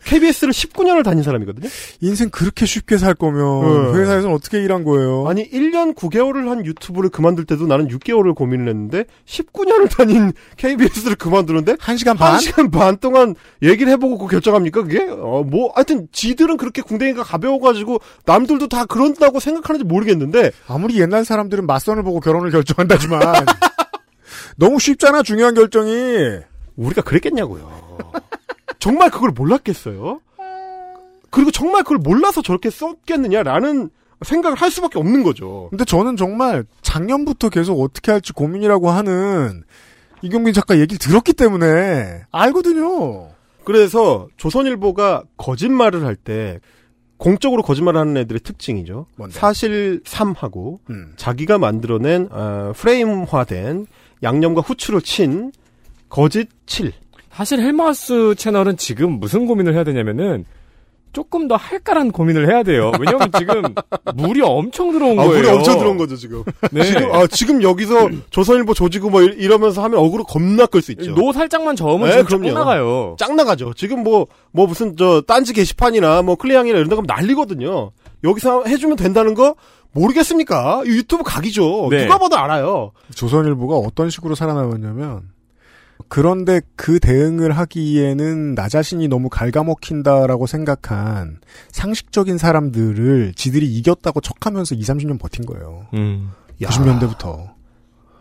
[0.06, 1.68] KBS를 19년을 다닌 사람이거든요.
[2.00, 3.98] 인생 그렇게 쉽게 살 거면 네.
[3.98, 5.28] 회사에서는 어떻게 일한 거예요?
[5.28, 11.76] 아니, 1년 9개월을 한 유튜브를 그만둘 때도 나는 6개월을 고민을 했는데, 19년을 다닌 KBS를 그만두는데,
[11.80, 12.34] 한 시간 반?
[12.34, 15.00] 한 시간 반 동안 얘기를 해보고 그 결정합니까, 그게?
[15.10, 21.66] 어, 뭐, 하여튼, 지들은 그렇게 궁뎅이가 가벼워가지고, 남들도 다 그런다고 생각하는지 모르겠는데, 아무리 옛날 사람들은
[21.66, 23.20] 맞선을 보고 결혼을 결정한다지만
[24.56, 26.38] 너무 쉽잖아 중요한 결정이.
[26.76, 27.86] 우리가 그랬겠냐고요.
[28.78, 30.20] 정말 그걸 몰랐겠어요?
[31.30, 33.90] 그리고 정말 그걸 몰라서 저렇게 썼겠느냐라는
[34.24, 35.66] 생각을 할 수밖에 없는 거죠.
[35.70, 39.64] 근데 저는 정말 작년부터 계속 어떻게 할지 고민이라고 하는
[40.22, 43.28] 이경민 작가 얘기를 들었기 때문에 알거든요.
[43.64, 46.60] 그래서 조선일보가 거짓말을 할 때
[47.18, 49.06] 공적으로 거짓말하는 애들의 특징이죠.
[49.16, 49.38] 뭔데?
[49.38, 51.12] 사실 3하고 음.
[51.16, 53.86] 자기가 만들어낸 어, 프레임화된
[54.22, 55.50] 양념과 후추를 친
[56.08, 56.92] 거짓 7.
[57.36, 60.46] 사실 헬마우스 채널은 지금 무슨 고민을 해야 되냐면은
[61.12, 62.92] 조금 더 할까란 고민을 해야 돼요.
[62.98, 63.62] 왜냐면 지금
[64.16, 65.36] 물이 엄청 들어온 아, 거예요.
[65.42, 66.42] 물이 엄청 들어온 거죠 지금.
[66.70, 66.82] 네.
[66.84, 71.14] 지금 아 지금 여기서 조선일보 조지고 뭐 이- 이러면서 하면 어그로 겁나 끌 수 있죠.
[71.14, 73.16] 노 살짝만 저으면 네, 지금 쫙 나가요.
[73.18, 73.72] 짱 나가죠.
[73.74, 77.90] 지금 뭐, 뭐 무슨 저 딴지 게시판이나 뭐 클리앙이나 이런 데 가면 난리거든요.
[78.24, 79.56] 여기서 해주면 된다는 거
[79.92, 80.82] 모르겠습니까?
[80.84, 81.88] 이 유튜브 각이죠.
[81.90, 82.02] 네.
[82.04, 82.92] 누가 봐도 알아요.
[83.14, 85.22] 조선일보가 어떤 식으로 살아남았냐면
[86.08, 91.40] 그런데 그 대응을 하기에는 나 자신이 너무 갉아먹힌다라고 생각한
[91.72, 95.86] 상식적인 사람들을 지들이 이겼다고 척하면서 2, 30년 버틴 거예요.
[95.94, 96.30] 음.
[96.60, 97.50] 90년대부터.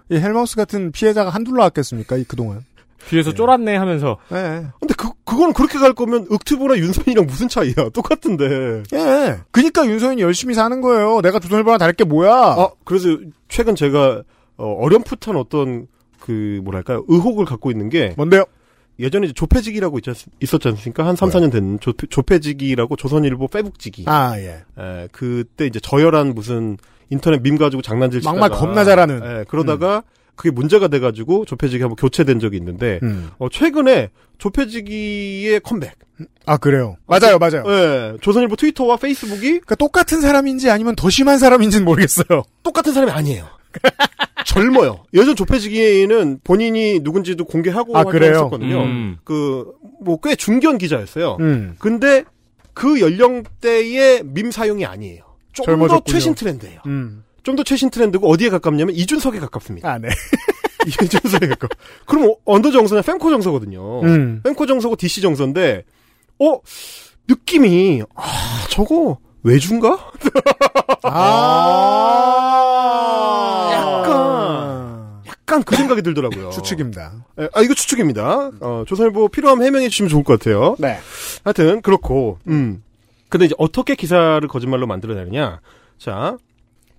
[0.09, 2.17] 이 헬마우스 같은 피해자가 한둘 나왔겠습니까?
[2.17, 2.63] 이 그동안.
[3.09, 4.65] 뒤에서 쫄았네 하면서 예.
[4.79, 7.73] 근데 그, 그거는 그렇게 갈 거면 윽트보나 윤선이랑 무슨 차이야?
[7.93, 8.83] 똑같은데.
[8.93, 9.37] 예.
[9.51, 11.21] 그니까 윤서인이 열심히 사는 거예요.
[11.21, 12.31] 내가 조선일보랑 다를 게 뭐야?
[12.31, 13.09] 아, 그래서
[13.47, 14.23] 최근 제가
[14.57, 15.87] 어, 어렴풋한 어떤
[16.25, 17.05] 그 뭐랄까요?
[17.07, 18.45] 의혹을 갖고 있는 게 뭔데요?
[18.97, 19.27] 예전에
[20.09, 21.05] 않- 있었지 않습니까?
[21.05, 24.05] 한 3, 4년 된 조, 조폐직이라고 조선일보 페북직이.
[24.07, 24.63] 아, 예.
[24.79, 26.77] 에, 그때 이제 저열한 무슨
[27.09, 29.21] 인터넷 밈 가지고 장난질 치다가 막말 겁나 잘하는.
[29.23, 30.01] 예, 그러다가
[30.35, 33.29] 그게 문제가 돼가지고 조폐직이 한번 교체된 적이 있는데 음.
[33.37, 35.93] 어, 최근에 조폐직이의 컴백.
[36.45, 36.95] 아, 그래요.
[37.05, 37.63] 맞아요, 맞아요.
[37.67, 42.43] 예, 조선일보 트위터와 페이스북이 그러니까 똑같은 사람인지 아니면 더 심한 사람인지는 모르겠어요.
[42.63, 43.45] 똑같은 사람이 아니에요.
[44.45, 45.03] 젊어요.
[45.13, 48.31] 예전 조폐직이는 본인이 누군지도 공개하고 아, 그래요?
[48.33, 48.83] 활동했었거든요.
[48.83, 49.17] 음.
[49.23, 51.37] 그뭐 꽤 중견 기자였어요.
[51.39, 51.75] 음.
[51.79, 52.23] 근데
[52.73, 55.23] 그 연령대의 밈 사용이 아니에요.
[55.51, 56.01] 좀 더.
[56.05, 56.81] 최신 트렌드예요.
[56.85, 57.23] 음.
[57.43, 59.89] 좀더 최신 트렌드고 어디에 가깝냐면 이준석에 가깝습니다.
[59.89, 60.09] 아, 네.
[60.87, 61.69] 이준석에 가깝.
[62.05, 64.01] 그럼 어, 언더 정서냐 fem코 정서거든요.
[64.01, 64.41] 음.
[64.43, 65.83] fem코 정서고 DC 정서인데
[66.39, 66.59] 어
[67.27, 69.97] 느낌이 아 저거 외주인가?
[72.75, 73.69] 아.
[73.73, 75.21] 약간.
[75.27, 76.49] 약간 그 생각이 들더라고요.
[76.49, 77.13] 추측입니다.
[77.39, 78.51] 에, 아 이거 추측입니다.
[78.59, 80.75] 어, 조선일보 필요하면 해명해 주시면 좋을 것 같아요.
[80.79, 80.97] 네.
[81.43, 82.81] 하여튼 그렇고 음.
[83.29, 85.59] 근데 이제 어떻게 기사를 거짓말로 만들어내느냐?
[85.99, 86.37] 자,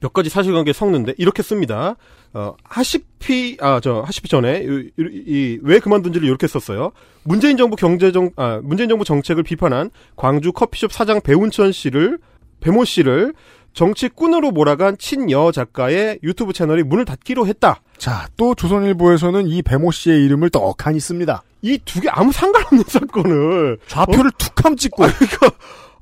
[0.01, 1.97] 몇 가지 사실관계 섞는데 이렇게 씁니다.
[2.35, 4.65] 어, 하시피 아 저 하시피 전에
[4.99, 6.93] 이왜 그만둔지를 이렇게 썼어요.
[7.25, 12.19] 문재인 정부 경제정 아 문재인 정부 정책을 비판한 광주 커피숍 사장 배운천 씨를
[12.67, 13.33] 배모 씨를
[13.75, 17.81] 정치꾼으로 몰아간 친여 작가의 유튜브 채널이 문을 닫기로 했다.
[17.97, 21.43] 자, 또 조선일보에서는 이 배모 씨의 이름을 떡하니 씁니다.
[21.63, 25.05] 이 두 개 아무 상관없는 사건을 좌표를 툭함 찍고.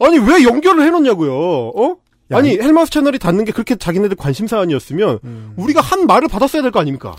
[0.00, 1.32] 아니 왜 연결을 해놓냐고요?
[1.34, 1.96] 어?
[2.32, 5.52] 야, 아니 이- 헬마우스 채널이 닫는 게 그렇게 자기네들 관심 사안이었으면 음.
[5.56, 7.14] 우리가 한 말을 받았어야 될 거 아닙니까?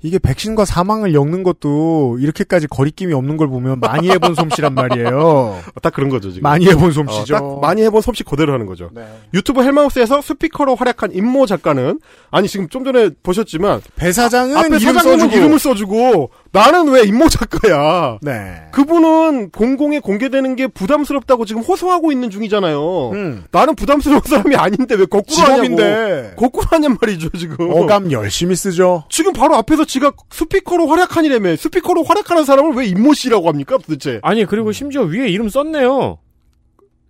[0.00, 5.18] 이게 백신과 사망을 엮는 것도 이렇게까지 거리낌이 없는 걸 보면 많이 해본 솜씨란 말이에요.
[5.20, 6.42] 어, 딱 그런 거죠 지금.
[6.44, 7.34] 많이 해본 어, 솜씨죠.
[7.34, 8.90] 딱 많이 해본 솜씨 그대로 하는 거죠.
[8.94, 9.04] 네.
[9.34, 11.98] 유튜브 헬마우스에서 스피커로 활약한 임모 작가는
[12.30, 15.36] 아니 지금 좀 전에 보셨지만 배 사장은 앞에 이름 사장님은 써주고.
[15.36, 18.18] 이름을 써주고 나는 왜 임모 작가야?
[18.22, 18.52] 네.
[18.72, 23.10] 그분은 공공에 공개되는 게 부담스럽다고 지금 호소하고 있는 중이잖아요.
[23.10, 23.44] 음.
[23.50, 25.62] 나는 부담스러운 사람이 아닌데 왜 거꾸로 하냐고.
[25.64, 27.56] 직업인데 거꾸로 하냔 말이죠 지금.
[27.72, 29.02] 어감 열심히 쓰죠.
[29.10, 34.20] 지금 바로 앞에서 지가 스피커로 활약하니라며 스피커로 활약하는 사람을 왜 임모 씨라고 합니까 도대체?
[34.22, 36.18] 아니 그리고 심지어 위에 이름 썼네요.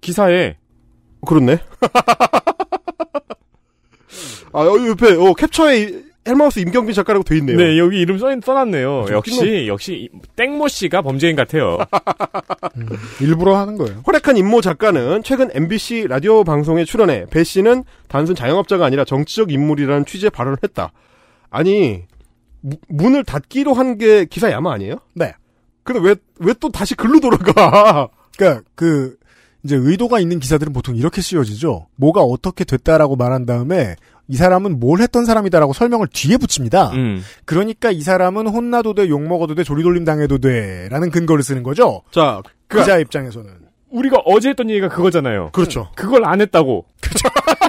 [0.00, 0.56] 기사에
[1.26, 1.58] 그렇네.
[4.54, 7.56] 아 여기 옆에 어, 캡처에 헬마우스 임경빈 작가라고 돼 있네요.
[7.56, 9.06] 네 여기 이름 써 써놨네요.
[9.08, 11.78] 아, 역시 역시 이- 땡모 씨가 범죄인 같아요.
[13.20, 14.02] 일부러 하는 거예요.
[14.04, 20.04] 활약한 임모 작가는 최근 MBC 라디오 방송에 출연해 배 씨는 단순 자영업자가 아니라 정치적 인물이라는
[20.06, 20.92] 취지의 발언을 했다.
[21.50, 22.02] 아니 무-
[22.88, 24.96] 문을 닫기로 한 게 기사 야마 아니에요?
[25.14, 25.32] 네.
[25.84, 28.08] 근데 왜 왜 또 다시 글로 돌아가?
[28.36, 29.16] 그러니까 그
[29.64, 31.86] 이제 의도가 있는 기사들은 보통 이렇게 씌워지죠.
[31.96, 33.96] 뭐가 어떻게 됐다라고 말한 다음에
[34.28, 36.90] 이 사람은 뭘 했던 사람이다라고 설명을 뒤에 붙입니다.
[36.92, 37.22] 음.
[37.46, 42.02] 그러니까 이 사람은 혼나도 돼, 욕 먹어도 돼, 조리돌림 당해도 돼, 라는 근거를 쓰는 거죠.
[42.12, 43.50] 자, 그 기자 입장에서는.
[43.90, 45.50] 우리가 어제 했던 얘기가 그거잖아요.
[45.52, 45.88] 그렇죠.
[45.96, 46.84] 그걸 안 했다고.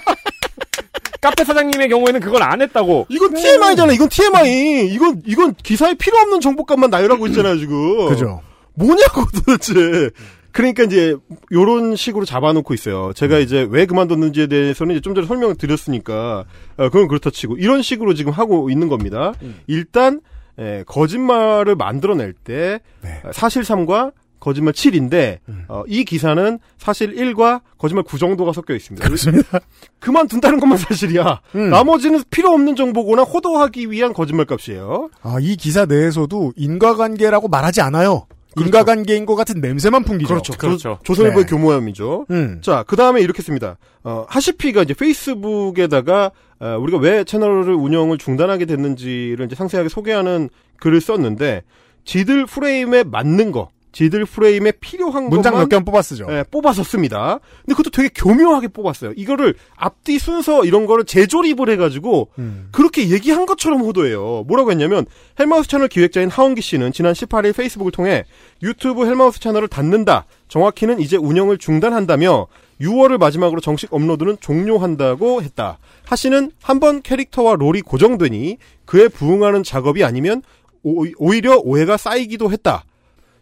[1.22, 3.08] 카페 사장님의 경우에는 그걸 안 했다고.
[3.10, 3.94] 이건 TMI잖아.
[3.94, 4.88] 이건 TMI.
[4.88, 8.08] 이건 이건 기사에 필요 없는 정보값만 나열하고 있잖아요 지금.
[8.08, 8.42] 그죠.
[8.74, 10.10] 뭐냐고 도대체.
[10.52, 11.16] 그러니까 이제
[11.52, 13.12] 요런 식으로 잡아놓고 있어요.
[13.14, 16.46] 제가 이제 왜 그만뒀는지에 대해서는 이제 좀 전에 설명을 드렸으니까
[16.78, 19.34] 어, 그건 그렇다 치고 이런 식으로 지금 하고 있는 겁니다.
[19.68, 20.22] 일단
[20.60, 23.22] 예, 거짓말을 만들어낼 때 네.
[23.32, 25.66] 사실 3과 거짓말 7인데 음.
[25.68, 29.06] 어, 이 기사는 사실 1과 거짓말 9 정도가 섞여 있습니다.
[29.06, 29.60] 그렇습니다.
[30.00, 31.42] 그만둔다는 것만 사실이야.
[31.56, 31.70] 음.
[31.70, 35.10] 나머지는 필요 없는 정보거나 호도하기 위한 거짓말 값이에요.
[35.22, 38.28] 아, 이 기사 내에서도 인과관계라고 말하지 않아요.
[38.58, 40.28] 인과관계인 것 같은 냄새만 풍기죠.
[40.28, 40.54] 그렇죠.
[40.54, 41.00] 그렇죠.
[41.04, 41.50] 조, 조선일보의 네.
[41.50, 42.26] 교모함이죠.
[42.32, 42.60] 음.
[42.62, 43.78] 자, 그 다음에 이렇게 씁니다.
[44.04, 50.50] 어, 하시피가 이제 페이스북에다가 어, 우리가 왜 채널을 운영을 중단하게 됐는지를 이제 상세하게 소개하는
[50.80, 51.62] 글을 썼는데
[52.06, 56.28] 지들 프레임에 맞는 거, 지들 프레임에 필요한 문장 것만 몇 개만 뽑았으죠.
[56.30, 57.40] 예, 뽑아서 씁니다.
[57.66, 59.14] 근데 그것도 되게 교묘하게 뽑았어요.
[59.16, 62.70] 이거를 앞뒤 순서 이런 거를 재조립을 해가지고 음.
[62.72, 64.46] 그렇게 얘기한 것처럼 호도해요.
[64.48, 65.06] 뭐라고 했냐면
[65.40, 68.26] 헬마우스 채널 기획자인 하원기 씨는 지난 18일 페이스북을 통해
[68.62, 70.26] 유튜브 헬마우스 채널을 닫는다.
[70.48, 72.48] 정확히는 이제 운영을 중단한다며
[72.82, 75.80] 6월을 마지막으로 정식 업로드는 종료한다고 했다.
[76.06, 80.42] 하 씨는 한번 캐릭터와 role이 고정되니 그에 부응하는 작업이 아니면
[80.84, 82.84] 오, 오히려 오해가 쌓이기도 했다.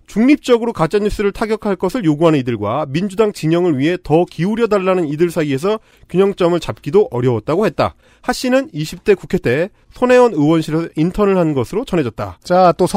[0.07, 7.07] 중립적으로 가짜뉴스를 타격할 것을 요구하는 이들과 민주당 진영을 위해 더 기울여달라는 이들 사이에서 균형점을 잡기도
[7.11, 7.93] 어려웠다고 했다.
[8.21, 12.39] 하 씨는 20대 국회 때 손혜원 의원실에서 인턴을 한 것으로 전해졌다.
[12.43, 12.87] 자, 또.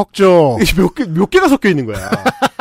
[0.63, 1.99] 이게 몇, 개, 몇 개가 섞여 있는 거야.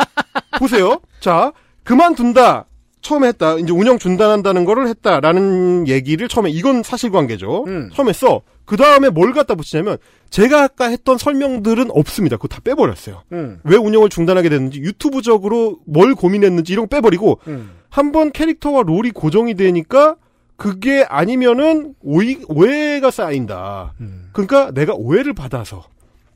[0.58, 1.00] 보세요.
[1.20, 1.52] 자,
[1.84, 2.66] 그만둔다.
[3.00, 3.54] 처음에 했다.
[3.54, 7.64] 이제 운영 중단한다는 거를 했다라는 얘기를 처음에 이건 사실관계죠.
[7.66, 7.90] 음.
[7.94, 8.42] 처음에 써.
[8.70, 9.98] 그 다음에 뭘 갖다 붙이냐면
[10.30, 12.36] 제가 아까 했던 설명들은 없습니다.
[12.36, 13.24] 그거 다 빼버렸어요.
[13.32, 13.58] 음.
[13.64, 17.72] 왜 운영을 중단하게 됐는지 유튜브적으로 뭘 고민했는지 이런 거 빼버리고 음.
[17.88, 20.14] 한번 캐릭터와 롤이 고정이 되니까
[20.54, 23.94] 그게 아니면은 오이, 오해가 쌓인다.
[24.00, 24.28] 음.
[24.30, 25.82] 그러니까 내가 오해를 받아서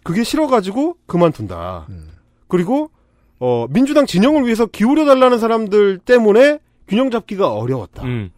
[0.02, 1.86] 그게 싫어가지고 그만둔다.
[1.88, 2.08] 음.
[2.48, 2.90] 그리고
[3.38, 8.02] 어 민주당 진영을 위해서 기울여 달라는 사람들 때문에 균형 잡기가 어려웠다.
[8.02, 8.32] 음.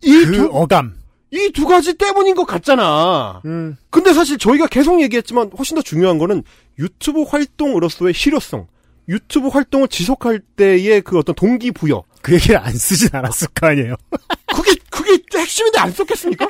[0.00, 1.05] 이그 두 어감.
[1.32, 3.42] 이 두 가지 때문인 것 같잖아.
[3.44, 3.76] 음.
[3.90, 6.42] 근데 사실 저희가 계속 얘기했지만 훨씬 더 중요한 거는
[6.78, 8.66] 유튜브 활동으로서의 실효성,
[9.08, 12.04] 유튜브 활동을 지속할 때의 그 어떤 동기부여.
[12.22, 13.94] 그 얘기를 안 쓰진 않았을 거 아니에요.
[14.54, 16.48] 그게 그게 핵심인데 안 썼겠습니까?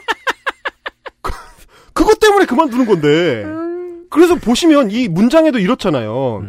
[1.22, 1.32] 그-
[1.92, 3.44] 그것 때문에 그만두는 건데.
[4.10, 6.44] 그래서 보시면 이 문장에도 이렇잖아요.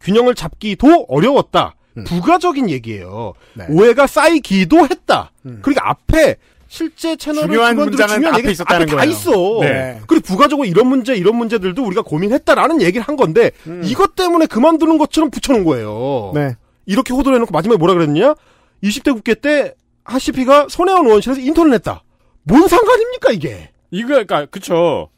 [0.00, 1.76] 균형을 잡기도 어려웠다.
[1.98, 2.04] 음.
[2.04, 3.34] 부가적인 얘기예요.
[3.54, 3.66] 네.
[3.68, 5.30] 오해가 쌓이기도 했다.
[5.46, 5.58] 음.
[5.62, 6.36] 그러니까 앞에
[6.72, 9.10] 실제 채널을 중요한 문장은 중요한 앞에 있었다는 앞에 다 거예요.
[9.10, 9.30] 있어.
[9.60, 10.00] 네.
[10.06, 13.82] 그리고 부가적으로 이런 문제 이런 문제들도 우리가 고민했다라는 얘기를 한 건데 음.
[13.84, 16.32] 이것 때문에 그만두는 것처럼 붙여놓은 거예요.
[16.34, 16.56] 네.
[16.86, 18.34] 이렇게 호도를 해놓고 마지막에 뭐라 그랬느냐?
[18.82, 22.02] 20대 국회 때 하시피가 손혜원 의원실에서 인턴을 했다.
[22.44, 23.68] 뭔 상관입니까 이게?
[23.90, 25.10] 이거 그러니까 그쵸.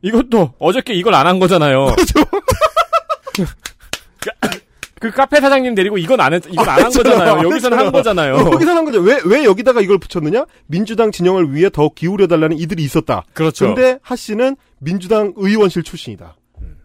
[0.00, 1.94] 이것도 어저께 이걸 안 한 거잖아요.
[4.20, 4.30] 그
[5.14, 7.32] 카페 사장님 데리고 이건 안 했, 이건 안 한 거잖아요.
[7.34, 7.92] 안 여기서는 한.
[7.92, 8.36] 거잖아요.
[8.52, 9.00] 여기서 한 거죠.
[9.00, 10.44] 왜, 왜 여기다가 이걸 붙였느냐?
[10.66, 13.24] 민주당 진영을 위해 더 기울여달라는 이들이 있었다.
[13.32, 13.66] 그렇죠.
[13.66, 16.36] 근데 하 씨는 민주당 의원실 출신이다.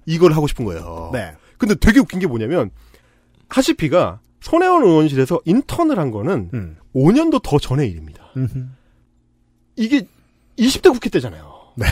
[0.05, 1.09] 이걸 하고 싶은 거예요.
[1.13, 1.31] 네.
[1.57, 2.71] 근데 되게 웃긴 게 뭐냐면,
[3.49, 6.77] 하시피가 손혜원 의원실에서 인턴을 한 거는 음.
[6.93, 8.31] 5년도 더 전의 일입니다.
[8.35, 8.65] 음흠.
[9.77, 10.05] 이게
[10.59, 11.51] 20대 국회 때잖아요.
[11.77, 11.87] 네.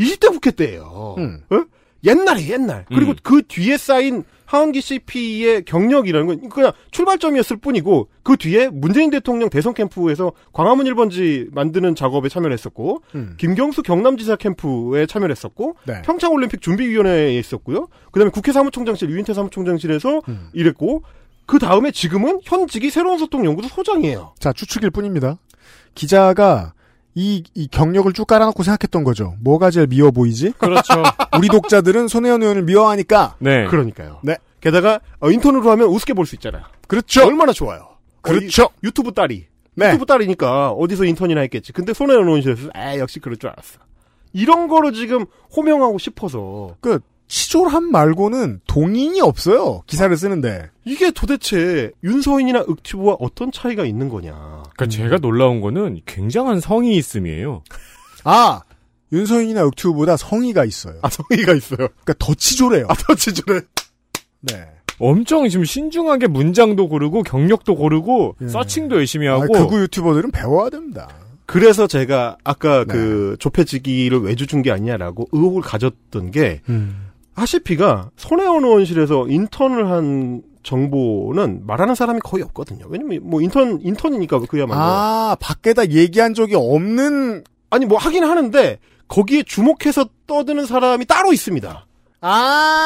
[0.00, 1.14] 20대 국회 때예요.
[1.18, 1.42] 음.
[1.50, 1.64] 어?
[2.04, 2.84] 옛날에 옛날.
[2.88, 3.16] 그리고 음.
[3.22, 9.74] 그 뒤에 쌓인 하원기 CP의 경력이라는 건 그냥 출발점이었을 뿐이고 그 뒤에 문재인 대통령 대선
[9.74, 13.34] 캠프에서 광화문 1번지 만드는 작업에 참여를 했었고 음.
[13.38, 16.02] 김경수 경남지사 캠프에 참여를 했었고 네.
[16.02, 17.88] 평창올림픽 준비위원회에 있었고요.
[18.12, 20.48] 그다음에 국회 사무총장실 유인태 사무총장실에서 음.
[20.52, 21.02] 일했고
[21.46, 24.34] 그 다음에 지금은 현직이 새로운 소통연구소 소장이에요.
[24.38, 25.38] 자, 추측일 뿐입니다.
[25.94, 26.74] 기자가
[27.14, 29.34] 이, 이 경력을 쭉 깔아놓고 생각했던 거죠.
[29.40, 30.52] 뭐가 제일 미워 보이지?
[30.58, 30.94] 그렇죠.
[31.38, 33.36] 우리 독자들은 손혜원 의원을 미워하니까.
[33.38, 33.66] 네.
[33.66, 34.18] 그러니까요.
[34.22, 34.36] 네.
[34.60, 36.62] 게다가 어, 인턴으로 하면 우습게 볼 수 있잖아요.
[36.88, 37.24] 그렇죠.
[37.24, 37.88] 얼마나 좋아요.
[38.22, 38.64] 그렇죠.
[38.64, 39.46] 어, 이- 유튜브 딸이.
[39.76, 39.88] 네.
[39.88, 41.72] 유튜브 딸이니까 어디서 인턴이나 했겠지.
[41.72, 43.78] 근데 손해원 의원실에서 아 역시 그럴 줄 알았어.
[44.32, 46.98] 이런 거로 지금 호명하고 싶어서 그,
[47.38, 49.82] 치졸함 말고는 동인이 없어요.
[49.88, 50.70] 기사를 쓰는데.
[50.84, 54.30] 이게 도대체 윤서인이나 윽튜브와 어떤 차이가 있는 거냐.
[54.76, 57.64] 그러니까 제가 놀라운 거는 굉장한 성이 있음이에요.
[58.22, 58.60] 아!
[59.12, 60.94] 윤서인이나 윽튜브보다 성의가 있어요.
[61.02, 61.78] 아 성의가 있어요.
[61.88, 62.86] 그러니까 더 치졸해요.
[62.88, 63.60] 아 더 치졸해.
[64.42, 64.66] 네.
[65.00, 68.46] 엄청 지금 신중하게 문장도 고르고 경력도 고르고 예.
[68.48, 71.08] 서칭도 열심히 아, 하고 극우 유튜버들은 배워야 됩니다.
[71.46, 72.92] 그래서 제가 아까 네.
[72.92, 77.03] 그 좁혀지기를 외주 준 게 아니냐라고 의혹을 가졌던 게 음.
[77.34, 82.86] 하시피가 손혜원 의원실에서 인턴을 한 정보는 말하는 사람이 거의 없거든요.
[82.88, 89.42] 왜냐면 뭐 인턴 인턴이니까 그야말로 아, 밖에다 얘기한 적이 없는, 아니 뭐 하긴 하는데 거기에
[89.42, 91.86] 주목해서 떠드는 사람이 따로 있습니다.
[92.22, 92.84] 아,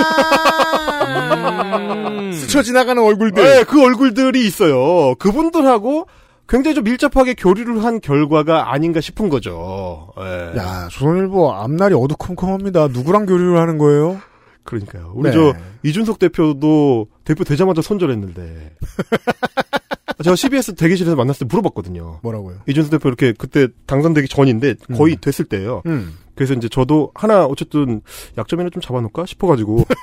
[1.07, 2.33] 음.
[2.35, 3.43] 스쳐 지나가는 얼굴들.
[3.43, 5.15] 네, 그 얼굴들이 있어요.
[5.17, 6.07] 그분들하고
[6.49, 10.09] 굉장히 좀 밀접하게 교류를 한 결과가 아닌가 싶은 거죠.
[10.19, 10.59] 예.
[10.59, 12.89] 야, 조선일보 앞날이 어두컴컴합니다.
[12.89, 14.21] 누구랑 교류를 하는 거예요?
[14.69, 15.13] 그러니까요.
[15.15, 15.35] 우리 네.
[15.35, 18.77] 저 이준석 대표도 대표 되자마자 손절했는데
[20.23, 22.21] 제가 CBS 대기실에서 만났을 때 물어봤거든요.
[22.23, 22.59] 뭐라고요?
[22.69, 25.19] 이준석 대표 이렇게 그때 당선되기 전인데 거의 음.
[25.21, 25.83] 됐을 때예요.
[25.87, 26.15] 음.
[26.35, 28.03] 그래서 이제 저도 하나 어쨌든
[28.37, 29.85] 약점이나 좀 잡아놓을까 싶어가지고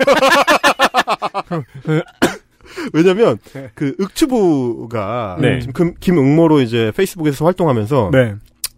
[2.93, 3.38] 왜냐면
[3.73, 5.60] 그 윽추부가 네.
[5.60, 8.36] 지금 금- 김응모로 이제 페이스북에서 활동하면서 네.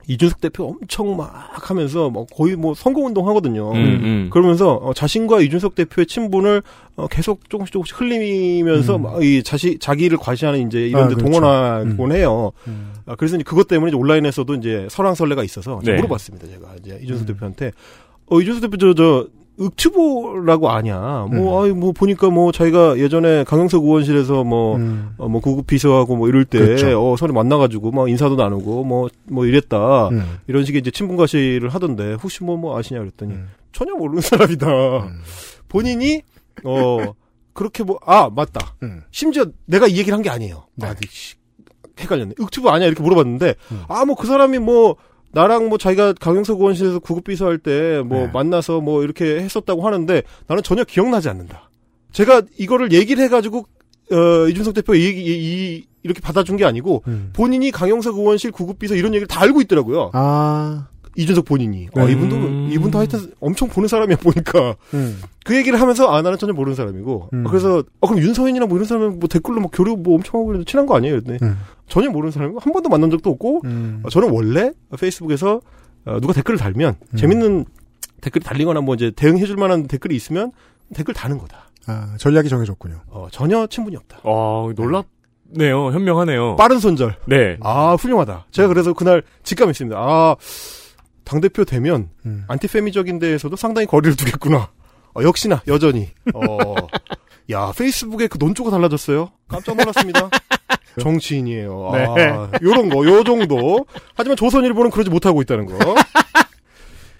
[0.07, 1.29] 이준석 대표 엄청 막
[1.69, 3.71] 하면서 뭐 거의 뭐 선거운동 하거든요.
[3.71, 4.29] 음, 음.
[4.31, 6.63] 그러면서 어, 자신과 이준석 대표의 친분을
[6.95, 9.03] 어, 계속 조금씩 조금씩 흘리면서 음.
[9.03, 11.31] 막이 자시 자기를 과시하는 이제 이런 아, 데 그렇죠.
[11.31, 12.53] 동원하곤 해요.
[12.67, 12.93] 음.
[13.05, 15.95] 아, 그래서 이제 그것 때문에 이제 온라인에서도 이제 설왕설래가 있어서 네.
[15.95, 16.47] 물어봤습니다.
[16.47, 17.33] 제가 이제 이준석 음.
[17.33, 17.71] 대표한테
[18.27, 19.27] 어 이준석 대표 저저
[19.59, 21.27] 윽추보라고 아냐?
[21.31, 25.13] 뭐 아이 뭐 보니까 뭐 자기가 예전에 강영석 의원실에서 뭐 음.
[25.17, 27.11] 어, 뭐 구급 비서하고 뭐 이럴 때, 그렇죠.
[27.11, 30.09] 어, 서로 만나가지고, 막 인사도 나누고, 뭐, 뭐 이랬다.
[30.09, 30.37] 음.
[30.47, 33.49] 이런 식의 이제 친분과시를 하던데, 혹시 뭐, 뭐 아시냐 그랬더니, 음.
[33.71, 34.67] 전혀 모르는 사람이다.
[34.67, 35.21] 음.
[35.69, 36.21] 본인이,
[36.63, 37.13] 어,
[37.53, 38.75] 그렇게 뭐, 아, 맞다.
[38.83, 39.01] 음.
[39.11, 40.65] 심지어 내가 이 얘기를 한 게 아니에요.
[40.75, 40.87] 네.
[40.87, 41.35] 아, 씨,
[41.99, 42.35] 헷갈렸네.
[42.39, 42.87] 윽튜브 아니야?
[42.87, 43.83] 이렇게 물어봤는데, 음.
[43.87, 44.95] 아, 뭐 그 사람이 뭐,
[45.37, 48.31] 나랑 뭐 자기가 강영석 의원실에서 구급비서 할 때뭐 네.
[48.33, 51.69] 만나서 뭐 이렇게 했었다고 하는데 나는 전혀 기억나지 않는다.
[52.11, 53.59] 제가 이거를 얘기를 해가지고
[54.11, 57.29] 어, 이준석 대표 이, 이, 이 이렇게 받아준 게 아니고 음.
[57.33, 60.09] 본인이 강영석 의원실 구급비서 이런 얘기를 다 알고 있더라고요.
[60.13, 60.87] 아.
[61.15, 61.87] 이준석 본인이.
[61.93, 62.13] 어, 네.
[62.13, 65.21] 이분도 이분도 하여튼 엄청 보는 사람이야 보니까 음.
[65.45, 67.45] 그 얘기를 하면서 아 나는 전혀 모르는 사람이고 음.
[67.45, 70.47] 어, 그래서 어 그럼 윤서인이나 뭐 이런 사람은 뭐 댓글로 뭐 교류 뭐 엄청 하고
[70.47, 71.21] 그래도 친한 거 아니에요?
[71.21, 71.57] 근데 음.
[71.87, 74.01] 전혀 모르는 사람이고 한 번도 만난 적도 없고 음.
[74.03, 75.61] 어, 저는 원래 페이스북에서
[76.05, 77.17] 어, 누가 댓글을 달면 음.
[77.17, 77.65] 재밌는
[78.21, 80.51] 댓글이 달리거나 뭐 이제 대응해줄 만한 댓글이 있으면
[80.93, 81.69] 댓글 다는 거다.
[81.87, 83.01] 아, 전략이 정해졌군요.
[83.07, 84.19] 어, 전혀 친분이 없다.
[84.23, 85.91] 어, 놀랍네요.
[85.93, 86.55] 현명하네요.
[86.57, 87.15] 빠른 손절.
[87.25, 87.57] 네.
[87.61, 88.47] 아 훌륭하다.
[88.51, 89.97] 제가 그래서 그날 직감했습니다.
[89.97, 90.35] 아
[91.23, 92.43] 당대표 되면 음.
[92.47, 94.71] 안티페미적인 데에서도 상당히 거리를 두겠구나.
[95.15, 96.09] 어, 역시나 여전히.
[96.33, 96.57] 어,
[97.51, 99.31] 야 페이스북에 그 논조가 달라졌어요.
[99.47, 100.29] 깜짝 놀랐습니다.
[101.01, 101.89] 정치인이에요.
[101.93, 102.27] 아, 네.
[102.63, 103.85] 요런 거, 요 정도.
[104.15, 105.77] 하지만 조선일보는 그러지 못하고 있다는 거.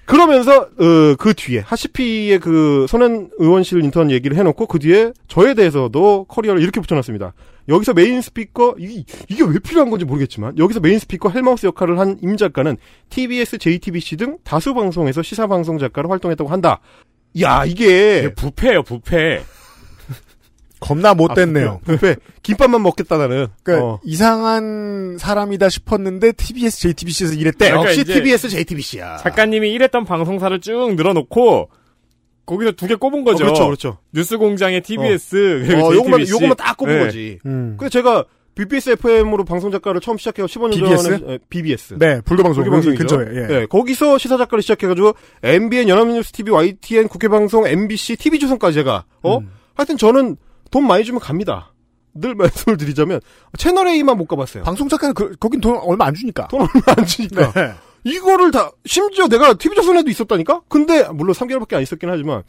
[0.06, 6.26] 그러면서 어, 그 뒤에 하CP의 그 손혜원 의원실 인턴 얘기를 해놓고 그 뒤에 저에 대해서도
[6.30, 7.34] 커리어를 이렇게 붙여놨습니다.
[7.68, 12.18] 여기서 main speaker 이, 이게 왜 필요한 건지 모르겠지만 여기서 main speaker 헬마우스 역할을 한
[12.24, 12.78] 임 작가는
[13.10, 16.80] TBS, JTBC 등 다수 방송에서 시사 방송 작가로 활동했다고 한다.
[17.42, 19.44] 야 이게 이게 부패예요, 부패.
[20.80, 21.82] 겁나 못됐네요.
[22.02, 23.48] 왜 김밥만 먹겠다 나는.
[23.64, 24.00] 그러니까 어.
[24.04, 27.36] 이상한 사람이다 싶었는데 TBS, JTBC에서.
[27.36, 29.18] 그러니까 역시 TBS, JTBC야.
[29.18, 31.70] 작가님이 일했던 방송사를 쭉 늘어놓고
[32.46, 33.44] 거기서 두 개 꼽은 거죠.
[33.44, 33.98] 그렇죠, 그렇죠.
[34.14, 36.32] 뉴스공장의 TBS 그리고 어, JTBC.
[36.34, 37.04] 요거만 딱 꼽은 네.
[37.06, 37.40] 거지.
[37.46, 37.76] 음.
[37.78, 38.24] 그래서 제가
[38.56, 41.04] BBS FM으로 방송 작가를 처음 시작해서 15년 BBS?
[41.20, 41.96] 전에 에, BBS.
[42.00, 42.98] 네, 불교 방송 불교 방송이죠.
[43.18, 43.36] 근처에.
[43.36, 43.48] 예.
[43.48, 45.14] 네, 거기서 시사 작가를 시작해가지고
[45.44, 49.52] MBN 연합뉴스 TV, YTN 국회 방송, MBC, TV조선까지 제가 어 음.
[49.76, 50.38] 하여튼 저는
[50.72, 51.74] 돈 많이 주면 갑니다.
[52.14, 53.20] 늘 말씀을 드리자면
[53.58, 54.64] 채널 A만 못 가봤어요.
[54.64, 56.48] 방송 작가는 그, 거긴 돈 얼마 안 주니까.
[56.48, 57.52] 돈 얼마 안 주니까.
[57.54, 57.74] 네.
[58.04, 60.62] 이거를 다 심지어 내가 TV조선에도 있었다니까.
[60.70, 62.44] 근데 물론 3개월밖에 안 있었긴 하지만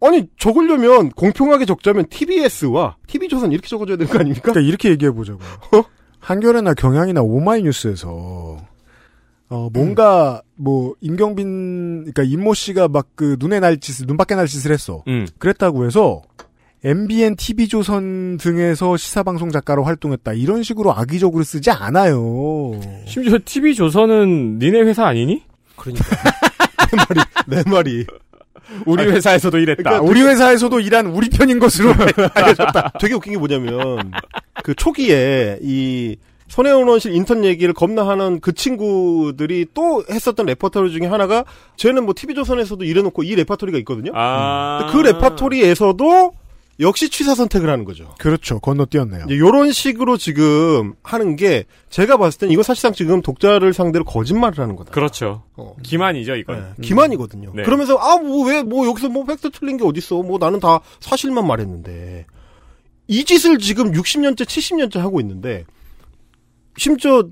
[0.00, 4.50] 아니 적으려면 공평하게 적자면 TBS와 TV조선 이렇게 적어줘야 되는 거 아닙니까?
[4.52, 5.46] 그러니까 이렇게 얘기해 보자고요.
[5.74, 5.82] 어?
[6.20, 8.56] 한겨레나 경향이나 오마이뉴스에서
[9.52, 14.46] 어 뭔가 뭐 임경빈 그러니까 임모 씨가 막 그 눈에 날 짓을 눈 밖에 날
[14.46, 15.02] 짓을 했어.
[15.08, 15.26] 음.
[15.38, 16.22] 그랬다고 해서
[16.82, 20.32] MBN, TV조선 등에서 시사방송 작가로 활동했다.
[20.32, 22.72] 이런 식으로 악의적으로 쓰지 않아요.
[23.06, 25.42] 심지어 TV 조선은 니네 회사 아니니?
[25.76, 26.04] 그러니까
[26.90, 28.06] 내 말이 내 말이
[28.86, 29.82] 우리 회사에서도 일했다.
[29.82, 31.92] 그러니까 우리 회사에서도 일한 우리 편인 것으로
[32.32, 32.92] 알려졌다.
[32.98, 34.12] 되게 웃긴 게 뭐냐면
[34.62, 36.16] 그 초기에 이
[36.48, 41.44] 손혜원 의원실 인턴 얘기를 겁나 하는 그 친구들이 또 했었던 레퍼토리 중에 하나가
[41.76, 44.12] 쟤는 뭐 TV조선에서도 일해놓고 이 레퍼토리가 있거든요.
[44.14, 44.88] 아.
[44.90, 46.39] 그 레퍼토리에서도
[46.80, 48.14] 역시 취사 선택을 하는 거죠.
[48.18, 48.58] 그렇죠.
[48.60, 49.24] 건너뛰었네요.
[49.26, 54.58] 이제 요런 식으로 지금 하는 게 제가 봤을 땐 이거 사실상 지금 독자를 상대로 거짓말을
[54.60, 54.90] 하는 거다.
[54.92, 55.42] 그렇죠.
[55.56, 55.74] 어.
[55.82, 56.74] 기만이죠, 이건.
[56.76, 57.52] 네, 기만이거든요.
[57.54, 57.62] 네.
[57.64, 60.22] 그러면서 아 뭐 왜 뭐 여기서 뭐 팩트 틀린 게 어딨어?
[60.22, 62.24] 뭐 나는 다 사실만 말했는데
[63.08, 65.64] 이 짓을 지금 60년째 70년째 하고 있는데
[66.76, 67.28] 심지어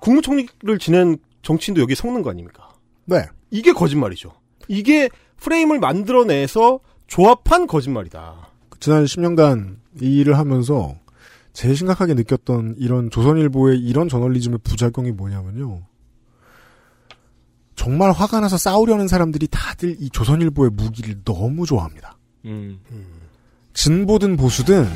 [0.00, 2.70] 국무총리를 지낸 정치인도 여기 섞는 거 아닙니까?
[3.04, 3.22] 네.
[3.50, 4.32] 이게 거짓말이죠.
[4.68, 8.48] 이게 프레임을 만들어내서 조합한 거짓말이다.
[8.84, 10.94] 지난 10년간 이 일을 하면서
[11.54, 15.80] 제일 심각하게 느꼈던 이런 조선일보의 이런 저널리즘의 부작용이 뭐냐면요.
[17.76, 22.18] 정말 화가 나서 싸우려는 사람들이 다들 이 조선일보의 무기를 너무 좋아합니다.
[22.44, 22.78] 음.
[23.72, 24.86] 진보든 보수든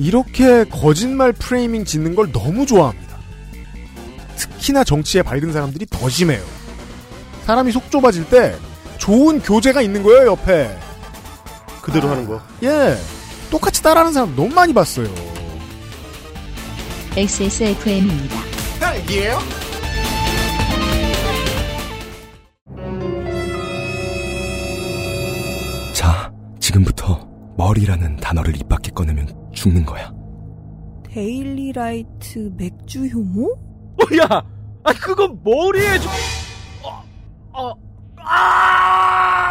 [0.00, 3.16] 이렇게 거짓말 프레이밍 짓는 걸 너무 좋아합니다.
[4.34, 6.42] 특히나 정치에 밝은 사람들이 더 심해요.
[7.44, 8.56] 사람이 속 좁아질 때
[8.98, 10.76] 좋은 교재가 있는 거예요, 옆에.
[11.80, 12.42] 그대로 하는 거.
[12.64, 13.19] 예.
[13.50, 15.08] 똑같이 따라하는 사람 너무 많이 봤어요.
[17.16, 18.36] XSFM입니다.
[18.80, 19.38] 헬기예요?
[25.94, 30.12] 자, 지금부터 머리라는 단어를 입 밖에 꺼내면 죽는 거야.
[31.08, 33.46] 데일리라이트 맥주 효모?
[33.52, 34.26] 어, 야,
[34.84, 36.10] 아 그건 머리에 좀.
[36.84, 37.02] 어,
[37.52, 37.74] 어,
[38.18, 39.50] 아!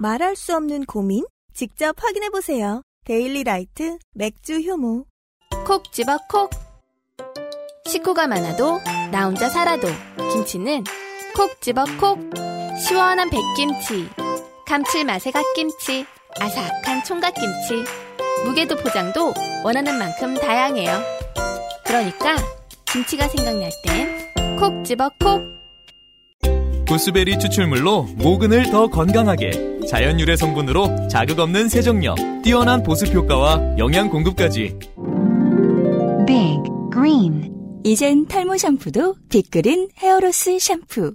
[0.00, 1.24] 말할 수 없는 고민?
[1.56, 2.82] 직접 확인해 보세요.
[3.06, 5.06] 데일리 라이트 맥주 효모.
[5.66, 6.50] 콕 집어 콕.
[7.86, 8.78] 식구가 많아도
[9.10, 9.88] 나 혼자 살아도
[10.34, 10.84] 김치는
[11.34, 12.18] 콕 집어 콕.
[12.78, 14.06] 시원한 백김치.
[14.66, 16.04] 감칠맛의 갓김치.
[16.38, 17.84] 아삭한 총각김치.
[18.44, 19.32] 무게도 포장도
[19.64, 21.00] 원하는 만큼 다양해요.
[21.86, 22.36] 그러니까
[22.84, 25.55] 김치가 생각날 땐 콕 집어 콕.
[26.88, 34.08] 구스베리 추출물로 모근을 더 건강하게 자연 유래 성분으로 자극 없는 세정력, 뛰어난 보습 효과와 영양
[34.08, 34.78] 공급까지.
[36.26, 36.62] Big
[36.92, 37.52] Green
[37.84, 41.14] 이젠 탈모 샴푸도 빅그린 헤어로스 샴푸?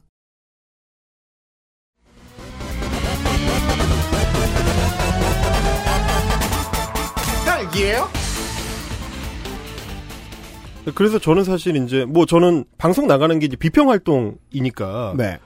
[10.96, 15.40] 그래서 저는 사실 이제 뭐 저는 방송 나가는 게 이제 비평 활동이니까 네.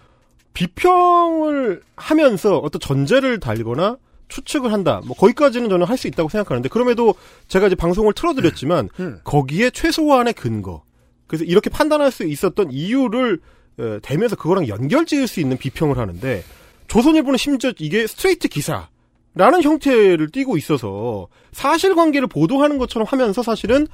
[0.56, 3.98] 비평을 하면서 어떤 전제를 달거나
[4.28, 5.02] 추측을 한다.
[5.06, 7.14] 뭐 거기까지는 저는 할 수 있다고 생각하는데 그럼에도
[7.48, 9.20] 제가 이제 방송을 틀어드렸지만 음.
[9.24, 10.84] 거기에 최소한의 근거.
[11.28, 13.40] 그래서 이렇게 판단할 수 있었던 이유를
[13.80, 16.44] 에, 대면서 그거랑 연결지을 수 있는 비평을 하는데
[16.88, 18.88] 조선일보는 심지어 이게 스트레이트 기사
[19.36, 23.86] 라는 형태를 띠고 있어서 사실관계를 보도하는 것처럼 하면서 사실은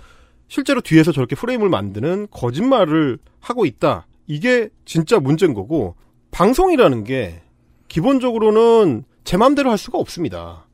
[0.47, 4.05] 실제로 뒤에서 저렇게 프레임을 만드는 거짓말을 하고 있다.
[4.27, 5.95] 이게 진짜 문제인 거고
[6.31, 7.41] 방송이라는 게
[7.87, 10.65] 기본적으로는 제 맘대로 할 수가 없습니다.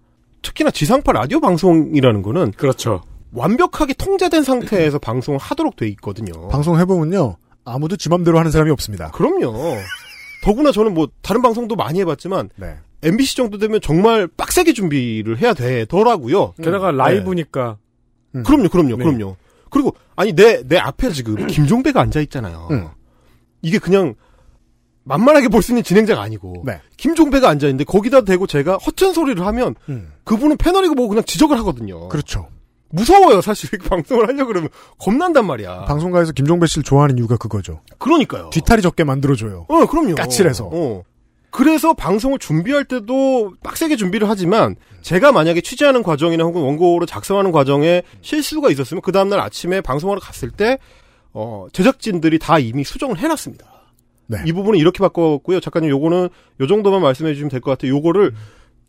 [0.41, 3.01] 특히나 지상파 라디오 방송이라는 거는 그렇죠.
[3.33, 6.47] 완벽하게 통제된 상태에서 방송을 하도록 돼 있거든요.
[6.47, 7.35] 방송 해보면요.
[7.65, 9.11] 아무도 지 맘대로 하는 사람이 없습니다.
[9.11, 9.75] 그럼요.
[10.43, 12.77] 더구나 저는 뭐 다른 방송도 많이 해봤지만 네.
[13.03, 16.53] MBC 정도 되면 정말 빡세게 준비를 해야 되더라고요.
[16.63, 17.77] 게다가 라이브니까.
[18.35, 18.43] 음.
[18.43, 19.03] 그럼요, 그럼요, 네.
[19.03, 19.35] 그럼요.
[19.69, 22.67] 그리고 아니 내 내 앞에 지금 김종배가 앉아 있잖아요.
[22.71, 22.87] 음.
[23.61, 24.15] 이게 그냥
[25.07, 26.79] 만만하게 볼 수 있는 진행자가 아니고 네.
[26.97, 30.11] 김종배가 앉아 있는데 거기다 대고 제가 허튼 소리를 하면 음.
[30.23, 32.07] 그분은 패널이고 뭐 그냥 지적을 하거든요.
[32.09, 32.47] 그렇죠.
[32.89, 35.85] 무서워요, 사실 방송을 하려 고 그러면 겁난단 말이야.
[35.85, 37.81] 방송가에서 김종배 씨를 좋아하는 이유가 그거죠.
[37.97, 38.49] 그러니까요.
[38.51, 39.65] 뒤탈이 적게 만들어줘요.
[39.67, 40.15] 어, 그럼요.
[40.15, 40.69] 까칠해서.
[40.71, 41.03] 어.
[41.49, 48.03] 그래서 방송을 준비할 때도 빡세게 준비를 하지만 제가 만약에 취재하는 과정이나 혹은 원고로 작성하는 과정에
[48.21, 50.77] 실수가 있었으면 그 다음날 아침에 방송하러 갔을 때
[51.33, 53.65] 어, 제작진들이 다 이미 수정을 해놨습니다.
[54.27, 54.37] 네.
[54.45, 55.59] 이 부분은 이렇게 바꿨고요.
[55.59, 57.95] 작가님 요거는 요 정도만 말씀해 주시면 될 것 같아요.
[57.95, 58.33] 요거를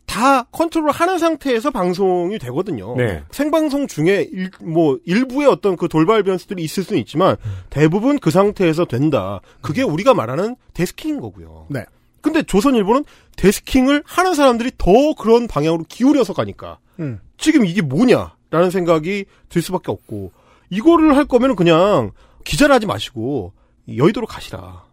[0.05, 2.95] 다 컨트롤 하는 상태에서 방송이 되거든요.
[2.97, 3.23] 네.
[3.31, 7.35] 생방송 중에 일, 뭐 일부의 어떤 그 돌발 변수들이 있을 수는 있지만
[7.69, 9.39] 대부분 그 상태에서 된다.
[9.61, 11.67] 그게 우리가 말하는 데스킹인 거고요.
[11.69, 11.85] 네.
[12.21, 13.05] 근데 조선일보는
[13.37, 17.19] 데스킹을 하는 사람들이 더 그런 방향으로 기울여서 가니까 음.
[17.37, 20.31] 지금 이게 뭐냐라는 생각이 들 수밖에 없고
[20.71, 22.11] 이거를 할 거면 그냥
[22.43, 23.53] 기자를 하지 마시고
[23.95, 24.83] 여의도로 가시라.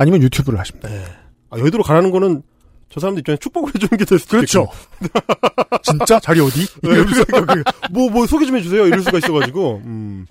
[0.00, 0.88] 아니면 유튜브를 하십니다.
[1.50, 2.42] 아, 여의도로 가라는 거는
[2.88, 4.68] 저 사람들 입장에 축복을 해주는 게 될 수도 그렇죠.
[5.82, 6.60] 진짜 자리 어디?
[6.82, 8.86] 네, 그래서 그, 뭐, 뭐, 소개 좀 해주세요.
[8.86, 10.26] 이럴 수가 있어가지고, 음.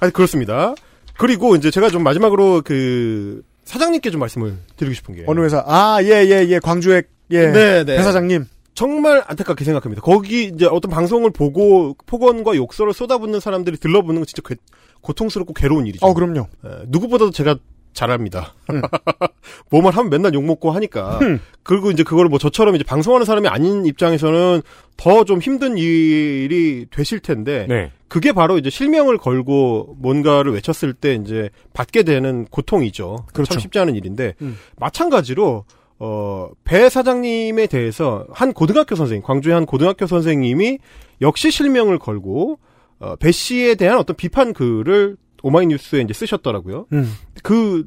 [0.00, 0.74] 아니, 그렇습니다.
[1.16, 5.24] 그리고 이제 제가 좀 마지막으로 그, 사장님께 좀 말씀을 드리고 싶은 게.
[5.26, 5.64] 어느 회사?
[5.66, 6.58] 아, 예, 예, 예.
[6.58, 7.46] 광주의, 예.
[7.48, 7.98] 네, 네.
[7.98, 8.44] 회사장님.
[8.74, 10.02] 정말 안타깝게 생각합니다.
[10.02, 14.56] 거기 이제 어떤 방송을 보고 폭언과 욕설을 쏟아붓는 사람들이 들러붙는 건 진짜 괴-
[15.00, 16.04] 고통스럽고 괴로운 일이죠.
[16.04, 16.48] 어, 그럼요.
[16.66, 17.56] 예, 누구보다도 제가
[17.94, 18.52] 잘합니다.
[18.70, 18.82] 음.
[19.70, 21.18] 뭐만 하면 맨날 욕먹고 하니까.
[21.22, 21.40] 음.
[21.62, 24.60] 그리고 이제 그걸 뭐 저처럼 이제 방송하는 사람이 아닌 입장에서는
[24.96, 27.66] 더 좀 힘든 일이 되실 텐데.
[27.68, 27.90] 네.
[28.08, 33.26] 그게 바로 이제 실명을 걸고 뭔가를 외쳤을 때 이제 받게 되는 고통이죠.
[33.32, 33.54] 그렇죠.
[33.54, 34.34] 참 쉽지 않은 일인데.
[34.42, 34.56] 음.
[34.76, 35.64] 마찬가지로,
[35.98, 40.78] 어, 배 사장님에 대해서 한 고등학교 선생님, 광주의 한 고등학교 선생님이
[41.22, 42.58] 역시 실명을 걸고,
[43.00, 46.86] 어, 배 씨에 대한 어떤 비판 글을 오마이뉴스에 이제 쓰셨더라고요.
[46.92, 47.12] 음.
[47.42, 47.86] 그,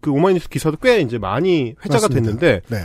[0.00, 2.14] 그 오마이뉴스 기사도 꽤 이제 많이 회자가 맞습니다.
[2.14, 2.82] 됐는데, 네.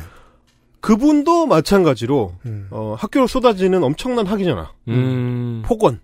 [0.80, 2.68] 그분도 마찬가지로, 음.
[2.70, 5.64] 어, 학교로 쏟아지는 엄청난 학위전화, 음.
[5.66, 6.00] 폭언,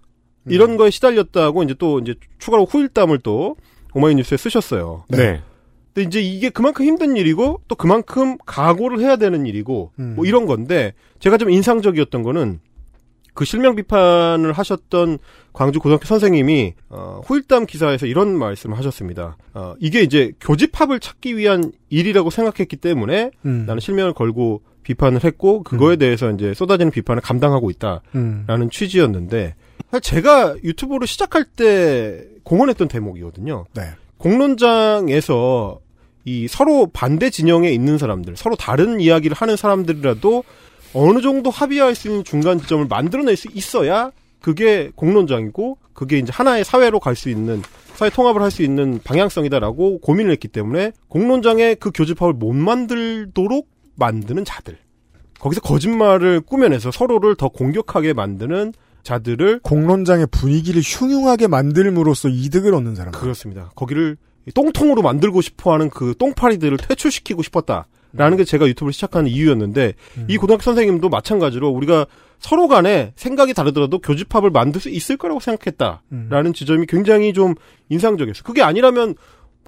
[0.49, 3.55] 이런 거에 시달렸다고 이제 또 이제 추가로 후일담을 또
[3.93, 5.03] 오마이뉴스에 쓰셨어요.
[5.09, 5.41] 네.
[5.93, 10.13] 근데 이제 이게 그만큼 힘든 일이고 또 그만큼 각오를 해야 되는 일이고 음.
[10.15, 12.59] 뭐 이런 건데 제가 좀 인상적이었던 거는
[13.37, 15.19] 그 실명 비판을 하셨던
[15.53, 19.37] 광주 고등학교 선생님이 어, 후일담 기사에서 이런 말씀을 하셨습니다.
[19.53, 23.65] 어, 이게 이제 교집합을 찾기 위한 일이라고 생각했기 때문에 음.
[23.67, 28.69] 나는 실명을 걸고 비판을 했고 그거에 대해서 이제 쏟아지는 비판을 감당하고 있다라는 음.
[28.71, 29.53] 취지였는데
[30.01, 33.65] 제가 유튜브를 시작할 때 공언했던 대목이거든요.
[33.75, 33.83] 네.
[34.17, 35.79] 공론장에서
[36.25, 40.43] 이 서로 반대 진영에 있는 사람들, 서로 다른 이야기를 하는 사람들이라도
[40.97, 46.63] 어느 정도 합의할 수 있는 중간 지점을 만들어낼 수 있어야 그게 공론장이고 그게 이제 하나의
[46.63, 47.61] 사회로 갈 수 있는
[47.95, 54.45] 사회 통합을 할 수 있는 방향성이다라고 고민을 했기 때문에 공론장에 그 교집합을 못 만들도록 만드는
[54.45, 54.77] 자들
[55.39, 58.73] 거기서 거짓말을 꾸며내서 서로를 더 공격하게 만드는
[59.03, 63.11] 자들을 공론장의 분위기를 흉흉하게 만들므로써 이득을 얻는 사람.
[63.13, 63.71] 그렇습니다.
[63.75, 64.17] 거기를
[64.53, 67.87] 똥통으로 만들고 싶어하는 그 똥파리들을 퇴출시키고 싶었다
[68.17, 69.93] 라는 게 제가 유튜브를 시작하는 이유였는데
[70.27, 72.05] 이 고등학교 선생님도 마찬가지로 우리가
[72.39, 77.55] 서로 간에 생각이 다르더라도 교집합을 만들 수 있을 거라고 생각했다라는 지점이 굉장히 좀
[77.89, 78.43] 인상적이었어요.
[78.43, 79.15] 그게 아니라면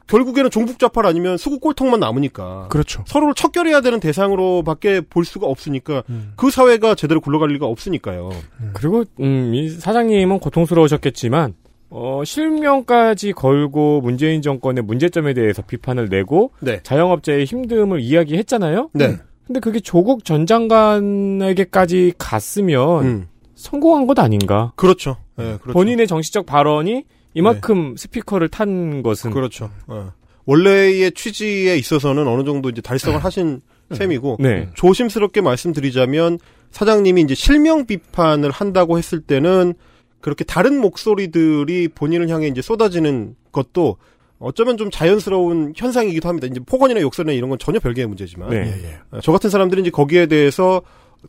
[0.08, 3.04] 결국에는 종북좌파 아니면 수구 꼴통만 남으니까 그렇죠.
[3.08, 6.04] 서로를 척결해야 되는 대상으로밖에 볼 수가 없으니까
[6.36, 8.32] 그 사회가 제대로 굴러갈 리가 없으니까요.
[8.74, 11.54] 그리고 음, 이 사장님은 고통스러우셨겠지만
[11.90, 16.82] 어, 실명까지 걸고 문재인 정권의 문제점에 대해서 비판을 내고 네.
[16.84, 18.90] 자영업자의 힘듦을 이야기했잖아요.
[18.94, 19.18] 네.
[19.48, 23.28] 근데 그게 조국 전 장관에게까지 갔으면 음.
[23.56, 24.72] 성공한 것 아닌가?
[24.76, 25.18] 그렇죠.
[25.36, 25.74] 네, 그렇죠.
[25.74, 29.70] 본인의 정치적 발언이 이만큼 스피커를 탄 것은 그렇죠.
[29.88, 30.14] 어.
[30.46, 33.62] 원래의 취지에 있어서는 어느 정도 이제 달성을 하신
[33.92, 34.70] 셈이고 네.
[34.76, 36.40] 조심스럽게 말씀드리자면
[36.72, 39.74] 사장님이 이제 실명 비판을 한다고 했을 때는
[40.22, 43.98] 그렇게 다른 목소리들이 본인을 향해 이제 쏟아지는 것도
[44.40, 46.48] 어쩌면 좀 자연스러운 현상이기도 합니다.
[46.48, 49.00] 이제 폭언이나 욕설이나 이런 건 전혀 별개의 문제지만 네.
[49.12, 50.82] 어, 저 같은 사람들이 이제 거기에 대해서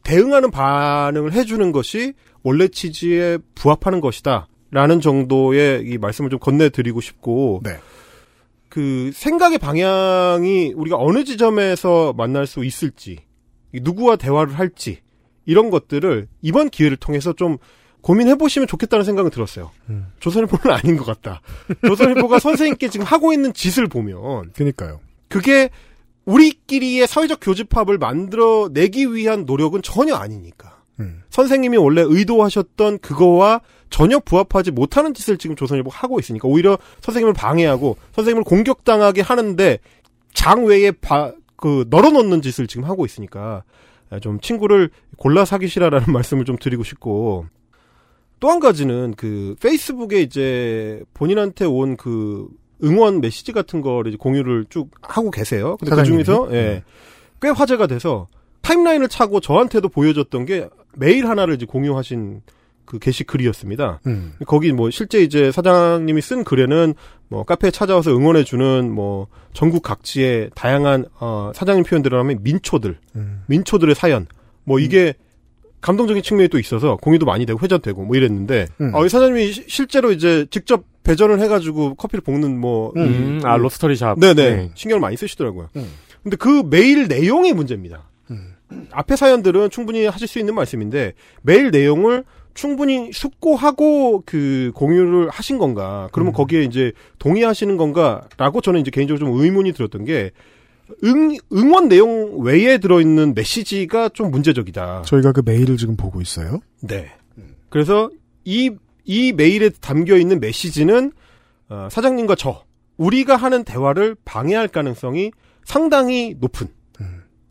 [0.05, 4.47] 대응하는 반응을 해주는 것이 원래 취지에 부합하는 것이다.
[4.73, 7.77] 라는 정도의 이 말씀을 좀 건네드리고 싶고, 네.
[8.69, 13.19] 그 생각의 방향이 우리가 어느 지점에서 만날 수 있을지,
[13.75, 15.01] 이 누구와 대화를 할지,
[15.45, 17.59] 이런 것들을 이번 기회를 통해서 좀
[18.03, 19.71] 고민해보시면 좋겠다는 생각이 들었어요.
[19.89, 20.07] 음.
[20.21, 21.41] 조선일보는 아닌 것 같다.
[21.87, 25.01] 조선일보가 선생님께 지금 하고 있는 짓을 보면, 그니까요.
[25.29, 25.71] 그게
[26.25, 30.81] 우리끼리의 사회적 교집합을 만들어내기 위한 노력은 전혀 아니니까.
[31.01, 31.23] 음.
[31.31, 37.97] 선생님이 원래 의도하셨던 그거와 전혀 부합하지 못하는 짓을 지금 조선일보가 하고 있으니까 오히려 선생님을 방해하고
[38.13, 39.79] 선생님을 공격당하게 하는데
[40.35, 43.65] 장외에 바, 그 널어놓는 짓을 지금 하고 있으니까
[44.21, 47.47] 좀 친구를 골라 사귀시라라는 말씀을 좀 드리고 싶고
[48.41, 52.49] 또 한 가지는 그 페이스북에 이제 본인한테 온 그
[52.83, 55.77] 응원 메시지 같은 거를 이제 공유를 쭉 하고 계세요.
[55.79, 56.05] 근데 그?
[56.05, 56.83] 중에서 예.
[57.43, 58.27] 꽤 화제가 돼서
[58.63, 62.41] 타임라인을 차고 저한테도 보여줬던 게 메일 하나를 이제 공유하신
[62.87, 64.01] 그 게시 글이었습니다.
[64.07, 64.33] 음.
[64.47, 66.95] 거기 뭐 실제 이제 사장님이 쓴 글에는
[67.29, 73.43] 뭐 카페에 찾아와서 응원해 주는 뭐 전국 각지의 다양한 어 사장님 표현대로 하면 민초들, 음.
[73.47, 74.27] 민초들의 사연,
[74.65, 75.15] 뭐 이게
[75.81, 78.95] 감동적인 측면이 또 있어서 공유도 많이 되고 회전되고 뭐 이랬는데 음.
[78.95, 83.57] 어, 이 사장님이 시- 실제로 이제 직접 배전을 해가지고 커피를 볶는 뭐 음, 이- 아
[83.57, 84.19] 로스터리 샵.
[84.19, 84.71] 네네 네.
[84.75, 85.69] 신경을 많이 쓰시더라고요.
[85.77, 85.87] 음.
[86.23, 88.09] 근데 그 메일 내용이 문제입니다.
[88.31, 88.55] 음.
[88.91, 96.09] 앞에 사연들은 충분히 하실 수 있는 말씀인데 메일 내용을 충분히 숙고하고 그 공유를 하신 건가?
[96.13, 100.33] 그러면 거기에 이제 동의하시는 건가?라고 저는 이제 개인적으로 좀 의문이 들었던 게
[101.05, 105.03] 응, 응원 내용 외에 들어있는 메시지가 좀 문제적이다.
[105.03, 106.61] 저희가 그 메일을 지금 보고 있어요.
[106.81, 107.11] 네.
[107.69, 108.11] 그래서
[108.45, 108.71] 이,
[109.05, 111.13] 이 메일에 담겨 있는 메시지는,
[111.69, 112.65] 어, 사장님과 저,
[112.97, 115.31] 우리가 하는 대화를 방해할 가능성이
[115.65, 116.69] 상당히 높은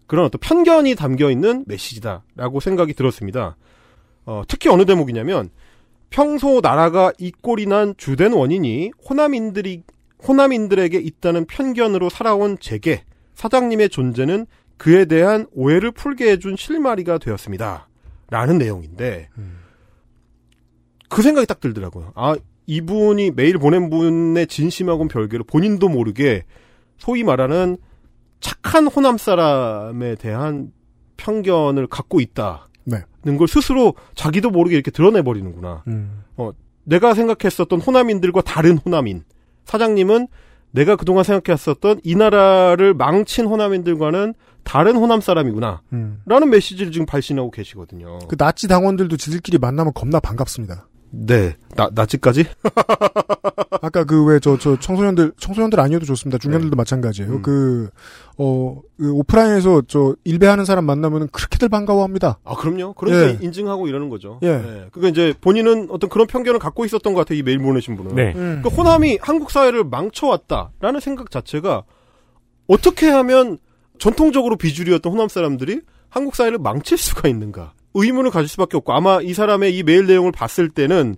[0.10, 3.56] 그런 어떤 편견이 담겨 있는 메시지다라고 생각이 들었습니다.
[4.26, 5.52] 어, 특히 어느 대목이냐면,
[6.10, 9.84] 평소 나라가 이 꼴이 난 주된 원인이 호남인들이,
[10.28, 13.04] 호남인들에게 있다는 편견으로 살아온 제게,
[13.40, 17.88] 사장님의 존재는 그에 대한 오해를 풀게 해준 실마리가 되었습니다.
[18.30, 19.30] 라는 내용인데,
[21.08, 22.12] 그 생각이 딱 들더라고요.
[22.16, 22.36] 아,
[22.66, 26.44] 이분이 메일 보낸 분의 진심하고는 별개로 본인도 모르게
[26.98, 27.78] 소위 말하는
[28.42, 30.74] 착한 호남 사람에 대한
[31.16, 33.38] 편견을 갖고 있다는 네.
[33.38, 35.84] 걸 스스로 자기도 모르게 이렇게 드러내버리는구나.
[35.88, 36.24] 음.
[36.36, 36.52] 어,
[36.84, 39.24] 내가 생각했었던 호남인들과 다른 호남인.
[39.64, 40.28] 사장님은
[40.72, 45.82] 내가 그동안 생각했었던 이 나라를 망친 호남인들과는 다른 호남 사람이구나.
[45.94, 46.22] 음.
[46.26, 48.20] 라는 메시지를 지금 발신하고 계시거든요.
[48.28, 50.88] 그 나치 당원들도 지들끼리 만나면 겁나 반갑습니다.
[51.12, 51.56] 네.
[51.76, 52.46] 나, 나치까지?
[53.82, 56.38] 아까 그 왜 저 저 청소년들 청소년들 아니어도 좋습니다.
[56.38, 57.32] 중년들도 마찬가지예요.
[57.32, 57.42] 음.
[57.42, 57.90] 그,
[58.42, 62.40] 어, 그 오프라인에서 저 일배하는 사람 만나면은 그렇게들 반가워합니다.
[62.46, 62.94] 아, 그럼요.
[62.94, 63.38] 그래서 예.
[63.42, 64.40] 인증하고 이러는 거죠.
[64.44, 64.88] 예.
[64.92, 67.38] 그니까 이제 본인은 어떤 그런 편견을 갖고 있었던 것 같아요.
[67.38, 68.16] 이 메일 보내신 분은.
[68.16, 68.34] 네.
[68.38, 68.62] 음.
[68.64, 71.84] 그 호남이 한국 사회를 망쳐왔다라는 생각 자체가
[72.68, 73.58] 어떻게 하면
[73.98, 79.34] 전통적으로 비주류였던 호남 사람들이 한국 사회를 망칠 수가 있는가 의문을 가질 수밖에 없고 아마 이
[79.34, 81.18] 사람의 이 메일 내용을 봤을 때는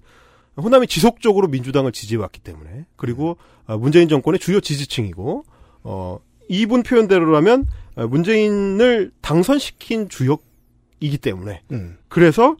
[0.58, 5.44] 호남이 지속적으로 민주당을 지지해왔기 때문에 그리고 어, 문재인 정권의 주요 지지층이고
[5.84, 6.20] 어
[6.52, 11.98] 이분 표현대로라면 어, 문재인을 당선시킨 주역이기 때문에 음.
[12.10, 12.58] 그래서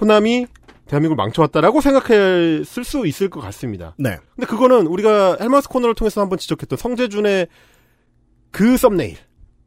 [0.00, 0.46] 호남이
[0.86, 3.94] 대한민국을 망쳐왔다라고 생각했을 수 있을 것 같습니다.
[3.98, 4.16] 네.
[4.34, 7.46] 근데 그거는 우리가 헬마우스 코너를 통해서 한번 지적했던 성재준의
[8.50, 9.18] 그 썸네일.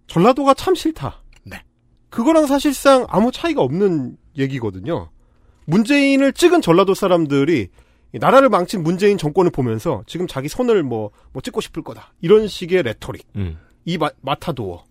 [0.08, 1.22] 전라도가 참 싫다.
[1.46, 1.62] 네.
[2.10, 5.12] 그거랑 사실상 아무 차이가 없는 얘기거든요.
[5.66, 7.68] 문재인을 찍은 전라도 사람들이 이
[8.20, 12.14] 나라를 망친 문재인 정권을 보면서 지금 자기 손을 뭐, 뭐 찍고 싶을 거다.
[12.22, 13.26] 이런 식의 레토릭.
[13.36, 13.58] 음.
[13.86, 14.84] 이 마, 마타도어.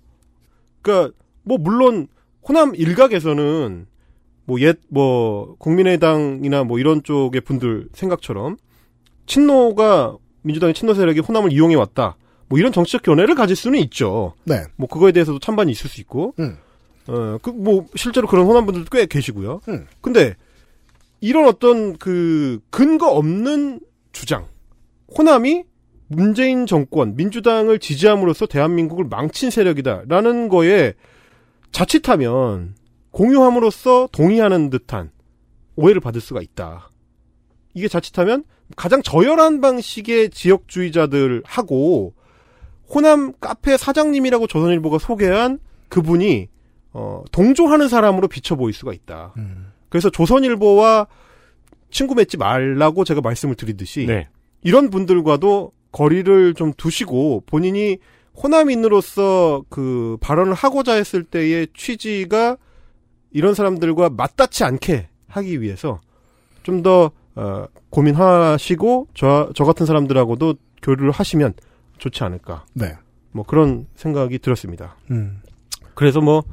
[0.82, 1.10] 그니까,
[1.44, 2.08] 뭐, 물론,
[2.46, 3.86] 호남 일각에서는,
[4.44, 8.56] 뭐, 옛, 뭐, 국민의당이나 뭐, 이런 쪽의 분들 생각처럼,
[9.26, 12.16] 친노가, 민주당의 친노 세력이 호남을 이용해 왔다.
[12.48, 14.34] 뭐, 이런 정치적 견해를 가질 수는 있죠.
[14.44, 14.64] 네.
[14.76, 16.58] 뭐, 그거에 대해서도 찬반이 있을 수 있고, 음.
[17.06, 19.60] 어, 그, 뭐, 실제로 그런 호남 분들도 꽤 계시고요.
[19.68, 19.86] 음.
[20.00, 20.34] 근데,
[21.22, 24.48] 이런 어떤 그, 근거 없는 주장.
[25.16, 25.62] 호남이
[26.08, 30.94] 문재인 정권, 민주당을 지지함으로써 대한민국을 망친 세력이다라는 거에
[31.70, 32.74] 자칫하면
[33.12, 35.12] 공유함으로써 동의하는 듯한
[35.76, 36.90] 오해를 받을 수가 있다.
[37.72, 38.42] 이게 자칫하면
[38.76, 42.14] 가장 저열한 방식의 지역주의자들하고
[42.92, 46.48] 호남 카페 사장님이라고 조선일보가 소개한 그분이
[46.94, 49.34] 어, 동조하는 사람으로 비춰 보일 수가 있다.
[49.36, 49.71] 음.
[49.92, 51.06] 그래서 조선일보와
[51.90, 54.26] 친구 맺지 말라고 제가 말씀을 드리듯이 네.
[54.62, 57.98] 이런 분들과도 거리를 좀 두시고 본인이
[58.42, 62.56] 호남인으로서 그 발언을 하고자 했을 때의 취지가
[63.32, 66.00] 이런 사람들과 맞닿지 않게 하기 위해서
[66.62, 71.52] 좀더 어, 고민하시고 저, 저 같은 사람들하고도 교류를 하시면
[71.98, 72.64] 좋지 않을까.
[72.72, 72.94] 네.
[73.30, 74.96] 뭐 그런 생각이 들었습니다.
[75.10, 75.42] 음.
[75.94, 76.44] 그래서 뭐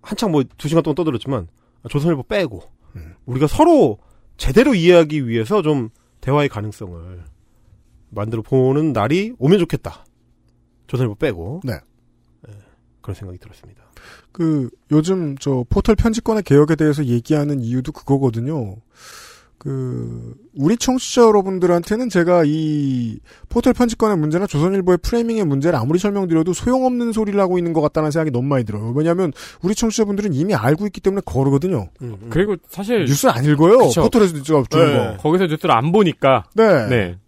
[0.00, 1.48] 한창 뭐 두 시간 동안 떠들었지만
[1.88, 2.62] 조선일보 빼고
[2.96, 3.14] 음.
[3.26, 3.98] 우리가 서로
[4.36, 7.24] 제대로 이해하기 위해서 좀 대화의 가능성을
[8.10, 10.04] 만들어 보는 날이 오면 좋겠다.
[10.86, 11.72] 조선일보 빼고 네.
[12.48, 12.52] 예,
[13.00, 13.84] 그런 생각이 들었습니다.
[14.32, 18.76] 그 요즘 저 포털 편집권의 개혁에 대해서 얘기하는 이유도 그거거든요.
[19.64, 27.12] 그 우리 청취자 여러분들한테는 제가 이 포털 편집권의 문제나 조선일보의 프레이밍의 문제를 아무리 설명드려도 소용없는
[27.12, 28.92] 소리를 하고 있는 것 같다는 생각이 너무 많이 들어요.
[28.94, 31.88] 왜냐하면 우리 청취자분들은 이미 알고 있기 때문에 거르거든요.
[32.28, 33.78] 그리고 사실 뉴스 안 읽어요.
[33.78, 34.02] 그쵸.
[34.02, 35.16] 포털에서 주는 네.
[35.16, 35.16] 거.
[35.22, 36.44] 거기서 뉴스를 안 보니까.
[36.54, 36.86] 네.
[36.88, 37.18] 네.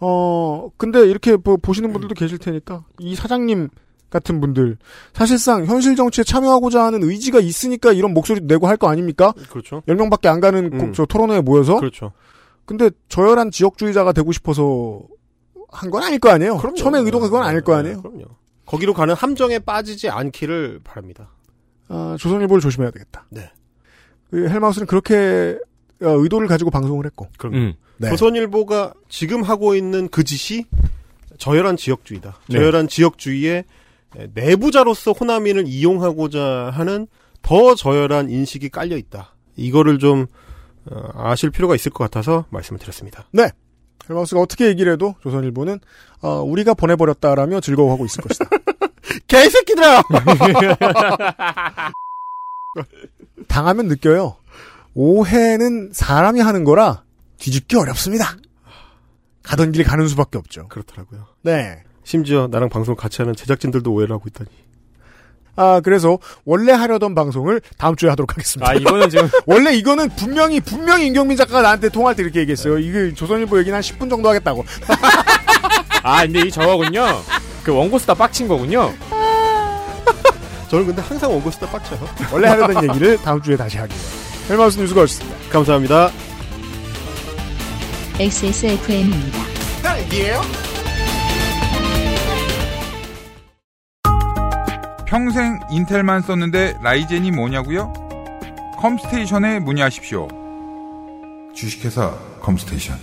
[0.00, 3.68] 어, 근데 이렇게 뭐 보시는 분들도 계실 테니까, 이 사장님
[4.12, 4.76] 같은 분들,
[5.14, 9.32] 사실상 현실 정치에 참여하고자 하는 의지가 있으니까 이런 목소리도 내고 할 거 아닙니까?
[9.50, 9.82] 그렇죠.
[9.88, 10.92] 10명밖에 안 가는 꼭 음.
[10.92, 11.80] 저 토론회에 모여서?
[11.80, 12.12] 그렇죠.
[12.64, 15.00] 근데 저열한 지역주의자가 되고 싶어서
[15.70, 16.58] 한 건 아닐 거 아니에요?
[16.58, 16.76] 그럼요.
[16.76, 18.00] 처음에 의도가 그건 아닐 거 아니에요?
[18.02, 18.24] 그럼요.
[18.66, 21.30] 거기로 가는 함정에 빠지지 않기를 바랍니다.
[21.88, 23.26] 아, 조선일보를 조심해야 되겠다.
[23.30, 23.50] 네.
[24.30, 25.58] 그 헬마우스는 그렇게
[26.02, 27.28] 어, 의도를 가지고 방송을 했고.
[27.38, 27.74] 그럼 음.
[27.98, 28.08] 네.
[28.10, 30.64] 조선일보가 지금 하고 있는 그 짓이
[31.38, 32.36] 저열한 지역주의다.
[32.48, 32.58] 네.
[32.58, 33.64] 저열한 지역주의의
[34.34, 37.06] 내부자로서 호남인을 이용하고자 하는
[37.42, 39.34] 더 저열한 인식이 깔려 있다.
[39.56, 40.26] 이거를 좀
[40.90, 43.24] 어, 아실 필요가 있을 것 같아서 말씀을 드렸습니다.
[43.32, 43.50] 네.
[44.08, 45.78] 헬마우스가 어떻게 얘기를 해도 조선일보는
[46.22, 48.46] 어, 우리가 보내버렸다라며 즐거워하고 있을 것이다.
[49.28, 50.02] 개새끼들아!
[53.48, 54.36] 당하면 느껴요.
[54.94, 57.04] 오해는 사람이 하는 거라
[57.38, 58.36] 뒤집기 어렵습니다.
[59.42, 60.68] 가던 길 가는 수밖에 없죠.
[60.68, 61.26] 그렇더라고요.
[61.42, 61.82] 네.
[62.04, 64.48] 심지어 나랑 방송 같이 하는 제작진들도 오해를 하고 있다니.
[65.54, 68.70] 아, 그래서 원래 하려던 방송을 다음 주에 하도록 하겠습니다.
[68.70, 69.28] 아, 이거는 지금.
[69.46, 72.78] 원래 이거는 분명히, 분명히 임경민 작가가 나한테 통화할 때 이렇게 얘기했어요.
[72.78, 74.64] 이게 조선일보 얘기는 한 10분 정도 하겠다고.
[76.02, 77.06] 아, 근데 이 저거군요.
[77.62, 78.92] 그 원고스다 빡친 거군요.
[80.68, 82.00] 저는 근데 항상 원고 쓰다 빡쳐요.
[82.32, 83.98] 원래 하려던 얘기를 다음 주에 다시 하기로.
[84.48, 85.50] 헬마우스 뉴스걸스입니다.
[85.50, 86.10] 감사합니다.
[88.18, 89.38] XSFM입니다.
[89.82, 90.71] 딸기예요?
[95.12, 97.92] 평생 인텔만 썼는데 라이젠이 뭐냐고요?
[98.78, 100.26] 컴스테이션에 문의하십시오.
[101.52, 102.96] 주식회사 컴스테이션.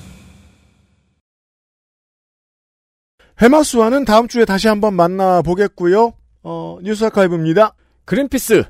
[3.40, 6.14] 헬마우스와는 다음 주에 다시 한번 만나보겠고요.
[6.42, 7.76] 어, 뉴스 아카이브입니다.
[8.06, 8.64] 그린피스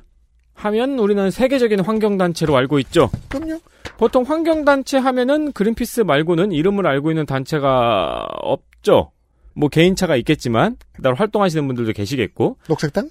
[0.56, 3.10] 하면 우리는 세계적인 환경단체로 알고 있죠.
[3.30, 3.62] 그럼요.
[3.98, 9.14] 보통 환경단체 하면은 그린피스 말고는 이름을 알고 있는 단체가 없죠.
[9.54, 13.10] 뭐 개인차가 있겠지만 따로 활동하시는 분들도 계시겠고 녹색당?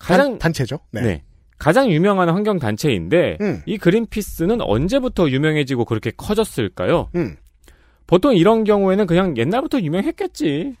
[0.00, 1.22] 가장 단, 체죠 네.
[1.58, 3.62] 가장 유명한 환경 단체인데 음.
[3.66, 7.10] 이 그린피스는 언제부터 유명해지고 그렇게 커졌을까요?
[7.14, 7.36] 음.
[8.06, 10.74] 보통 이런 경우에는 그냥 옛날부터 유명했겠지.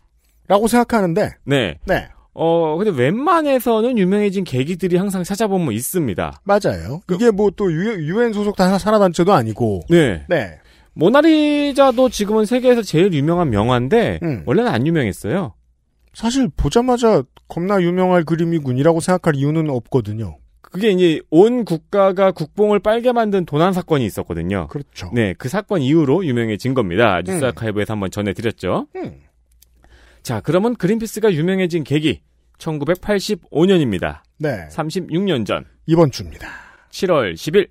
[0.48, 1.78] 라고 생각하는데 네.
[1.84, 2.08] 네.
[2.32, 6.40] 어, 근데 웬만해서는 유명해진 계기들이 항상 찾아보면 있습니다.
[6.42, 7.02] 맞아요.
[7.12, 10.24] 이게 뭐 또 유엔 소속 다 산하단체도 아니고 네.
[10.28, 10.58] 네.
[10.94, 14.42] 모나리자도 지금은 세계에서 제일 유명한 명화인데 음.
[14.46, 15.54] 원래는 안 유명했어요.
[16.14, 20.38] 사실 보자마자 겁나 유명할 그림이군이라고 생각할 이유는 없거든요.
[20.62, 24.68] 그게 이제 온 국가가 국뽕을 빨게 만든 도난 사건이 있었거든요.
[24.68, 25.10] 그렇죠.
[25.12, 27.20] 네, 그 사건 이후로 유명해진 겁니다.
[27.22, 27.48] 뉴스 음.
[27.48, 28.86] 아카이브에서 한번 전해드렸죠.
[28.96, 29.20] 음.
[30.22, 32.20] 자, 그러면 그린피스가 유명해진 계기
[32.58, 34.20] 1985년입니다.
[34.38, 34.68] 네.
[34.70, 36.48] 36년 전 이번 주입니다.
[36.90, 37.68] 7월 10일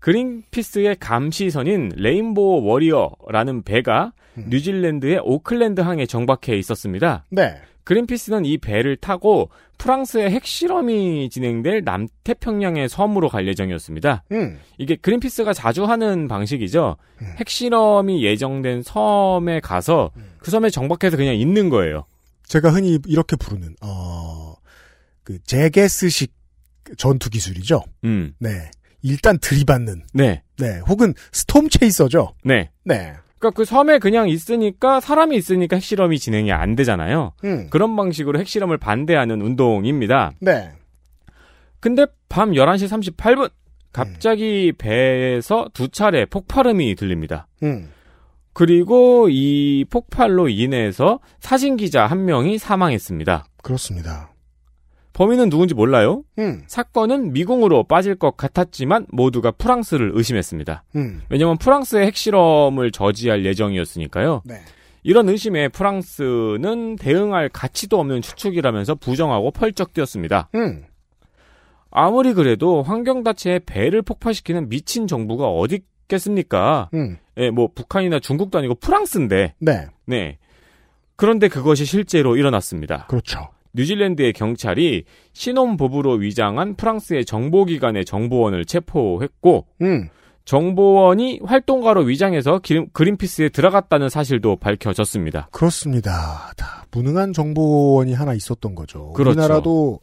[0.00, 4.46] 그린피스의 감시선인 레인보우 워리어라는 배가 음.
[4.50, 7.24] 뉴질랜드의 오클랜드 항에 정박해 있었습니다.
[7.30, 7.56] 네.
[7.86, 14.24] 그린피스는 이 배를 타고 프랑스의 핵실험이 진행될 남태평양의 섬으로 갈 예정이었습니다.
[14.32, 14.58] 음.
[14.76, 16.96] 이게 그린피스가 자주 하는 방식이죠.
[17.38, 22.04] 핵실험이 예정된 섬에 가서 그 섬에 정박해서 그냥 있는 거예요.
[22.44, 24.56] 제가 흔히 이렇게 부르는 어
[25.26, 26.32] 그 제게스식
[26.96, 27.82] 전투 기술이죠.
[28.04, 28.32] 음.
[28.38, 28.70] 네.
[29.02, 30.04] 일단 들이받는.
[30.14, 30.42] 네.
[30.56, 30.78] 네.
[30.86, 32.32] 혹은 스톰 체이서죠.
[32.44, 32.70] 네.
[32.84, 33.12] 네.
[33.38, 37.32] 그러니까 그 섬에 그냥 있으니까 사람이 있으니까 핵실험이 진행이 안 되잖아요.
[37.44, 37.68] 음.
[37.70, 40.32] 그런 방식으로 핵실험을 반대하는 운동입니다.
[40.40, 40.72] 네.
[41.80, 43.50] 근데 밤 11시 38분
[43.92, 47.46] 갑자기 배에서 두 차례 폭발음이 들립니다.
[47.62, 47.90] 음.
[48.52, 53.46] 그리고 이 폭발로 인해서 사진 기자 한 명이 사망했습니다.
[53.62, 54.30] 그렇습니다.
[55.16, 56.24] 범인은 누군지 몰라요.
[56.38, 56.62] 음.
[56.66, 60.84] 사건은 미궁으로 빠질 것 같았지만 모두가 프랑스를 의심했습니다.
[60.96, 61.22] 음.
[61.30, 64.42] 왜냐하면 프랑스의 핵실험을 저지할 예정이었으니까요.
[64.44, 64.60] 네.
[65.04, 70.50] 이런 의심에 프랑스는 대응할 가치도 없는 추측이라면서 부정하고 펄쩍 뛰었습니다.
[70.54, 70.84] 음.
[71.90, 76.90] 아무리 그래도 환경단체의 배를 폭파시키는 미친 정부가 어디 있겠습니까?
[76.92, 77.16] 음.
[77.38, 79.54] 예, 뭐 북한이나 중국도 아니고 프랑스인데.
[79.60, 79.86] 네.
[80.04, 80.36] 네.
[81.16, 83.06] 그런데 그것이 실제로 일어났습니다.
[83.06, 83.48] 그렇죠.
[83.76, 90.08] 뉴질랜드의 경찰이 신혼부부로 위장한 프랑스의 정보기관의 정보원을 체포했고 음.
[90.44, 95.48] 정보원이 활동가로 위장해서 기름- 그린피스에 들어갔다는 사실도 밝혀졌습니다.
[95.50, 96.52] 그렇습니다.
[96.56, 99.12] 다 무능한 정보원이 하나 있었던 거죠.
[99.12, 99.38] 그렇죠.
[99.38, 100.00] 우리나라도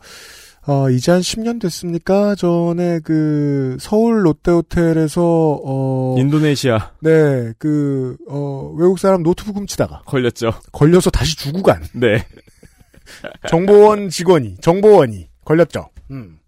[0.65, 2.35] 어, 이제 한 10년 됐습니까?
[2.35, 10.51] 전에 그 서울 롯데호텔에서 어 인도네시아 네, 그 어, 외국 사람 노트북 훔치다가 걸렸죠.
[10.71, 12.25] 걸려서 다시 주고 간 네.
[13.47, 15.89] 정보원 직원이 정보원이 걸렸죠.
[16.11, 16.39] 음.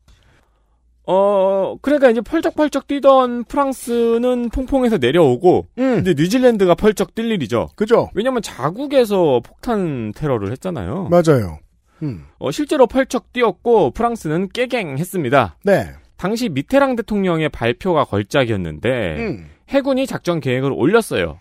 [1.07, 5.95] 어, 그러니까 이제 펄쩍펄쩍 뛰던 프랑스는 퐁퐁에서 내려오고, 음.
[6.03, 7.69] 근데 뉴질랜드가 펄쩍 뛸 일이죠.
[7.75, 8.09] 그죠?
[8.15, 11.09] 왜냐면 자국에서 폭탄 테러를 했잖아요.
[11.09, 11.59] 맞아요.
[12.01, 12.25] 음.
[12.39, 15.57] 어, 실제로 펄쩍 뛰었고, 프랑스는 깨갱했습니다.
[15.63, 15.91] 네.
[16.17, 19.49] 당시 미테랑 대통령의 발표가 걸작이었는데, 음.
[19.69, 21.39] 해군이 작전 계획을 올렸어요.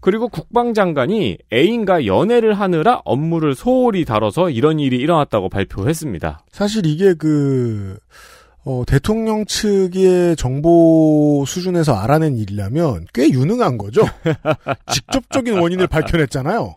[0.00, 0.02] 음.
[0.02, 6.44] 그리고 국방장관이 애인과 연애를 하느라 업무를 소홀히 다뤄서 이런 일이 일어났다고 발표했습니다.
[6.50, 7.98] 사실 이게 그
[8.64, 14.02] 어, 대통령 측의 정보 수준에서 알아낸 일이라면 꽤 유능한 거죠.
[14.92, 16.76] 직접적인 원인을 밝혀냈잖아요.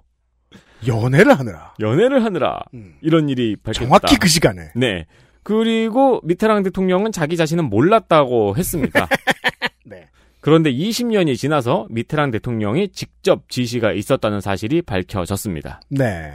[0.87, 1.73] 연애를 하느라.
[1.79, 2.59] 연애를 하느라
[3.01, 3.85] 이런 일이 밝혔다.
[3.85, 4.69] 정확히 그 시간에.
[4.75, 5.05] 네.
[5.43, 9.07] 그리고 미테랑 대통령은 자기 자신은 몰랐다고 했습니다.
[9.85, 10.07] 네.
[10.43, 15.79] 그런데 20년이 지나서 미테랑 대통령이 직접 지시가 있었다는 사실이 밝혀졌습니다.
[15.87, 16.33] 네.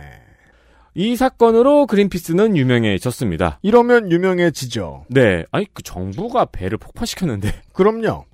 [0.95, 3.59] 이 사건으로 그린피스는 유명해졌습니다.
[3.61, 5.05] 이러면 유명해지죠.
[5.11, 5.45] 네.
[5.51, 7.53] 아니, 그 정부가 배를 폭파시켰는데.
[7.75, 8.25] 그럼요.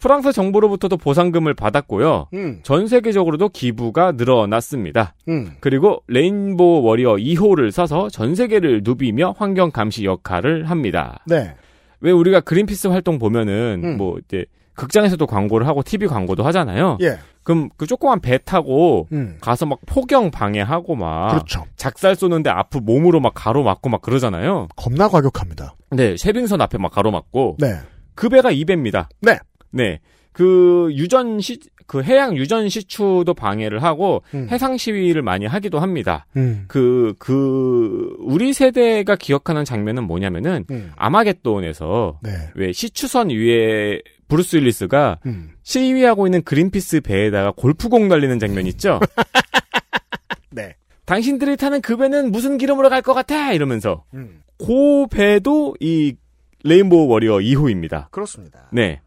[0.00, 2.26] 프랑스 정부로부터도 보상금을 받았고요.
[2.34, 2.58] 음.
[2.64, 5.14] 전 세계적으로도 기부가 늘어났습니다.
[5.28, 5.52] 음.
[5.60, 11.22] 그리고 레인보우 워리어 2호를 사서 전 세계를 누비며 환경 감시 역할을 합니다.
[11.28, 11.54] 네.
[12.00, 13.96] 왜 우리가 그린피스 활동 보면은 음.
[13.98, 14.46] 뭐 이제
[14.76, 16.98] 극장에서도 광고를 하고 TV 광고도 하잖아요.
[17.00, 17.18] 예.
[17.42, 19.38] 그럼 그 조그만 배 타고 음.
[19.40, 21.64] 가서 막 포경 방해하고 막 그렇죠.
[21.76, 24.68] 작살 쏘는데 앞으로 몸으로 막 가로막고 막 그러잖아요.
[24.76, 25.74] 겁나 과격합니다.
[25.90, 27.76] 네, 쉐빙선 앞에 막 가로막고 네.
[28.14, 29.06] 그 배가 이 배입니다.
[29.20, 29.38] 네.
[29.70, 30.00] 네.
[30.32, 34.48] 그 유전 시, 그 해양 유전 시추도 방해를 하고 음.
[34.50, 36.26] 해상 시위를 많이 하기도 합니다.
[36.36, 36.64] 음.
[36.68, 40.92] 그, 그, 우리 세대가 기억하는 장면은 뭐냐면은 음.
[40.96, 42.30] 아마겟돈에서 네.
[42.54, 45.50] 왜 시추선 위에 브루스 윌리스가 음.
[45.62, 48.98] 시위하고 있는 그린피스 배에다가 골프공 날리는 장면 있죠?
[50.50, 50.74] 네.
[51.04, 53.52] 당신들이 타는 그 배는 무슨 기름으로 갈 것 같아!
[53.52, 54.04] 이러면서.
[54.14, 54.42] 음.
[54.58, 56.16] 그 배도 이
[56.64, 58.10] 레인보우 워리어 2호입니다.
[58.10, 58.68] 그렇습니다.
[58.72, 59.00] 네.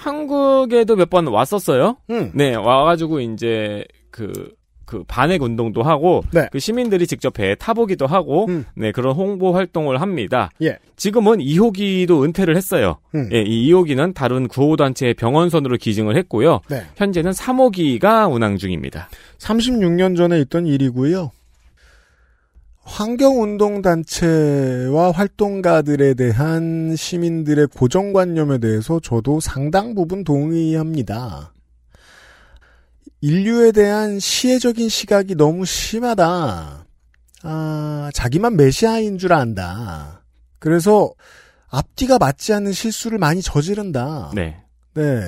[0.00, 1.96] 한국에도 몇 번 왔었어요.
[2.10, 2.30] 음.
[2.34, 4.54] 네, 와가지고 이제 그,
[4.86, 6.48] 그 반핵 운동도 하고 네.
[6.52, 8.64] 그 시민들이 직접 배에 타보기도 하고 음.
[8.76, 10.50] 네 그런 홍보 활동을 합니다.
[10.62, 10.78] 예.
[10.96, 12.98] 지금은 2호기도 은퇴를 했어요.
[13.14, 13.28] 음.
[13.32, 16.60] 예, 이 2호기는 다른 구호 단체의 병원선으로 기증을 했고요.
[16.68, 16.82] 네.
[16.96, 19.08] 현재는 3호기가 운항 중입니다.
[19.38, 21.30] 36년 전에 있던 일이고요.
[22.90, 31.54] 환경운동단체와 활동가들에 대한 시민들의 고정관념에 대해서 저도 상당 부분 동의합니다.
[33.20, 36.86] 인류에 대한 시혜적인 시각이 너무 심하다.
[37.42, 40.24] 아, 자기만 메시아인 줄 안다.
[40.58, 41.12] 그래서
[41.68, 44.32] 앞뒤가 맞지 않는 실수를 많이 저지른다.
[44.34, 44.56] 네.
[44.94, 45.20] 네.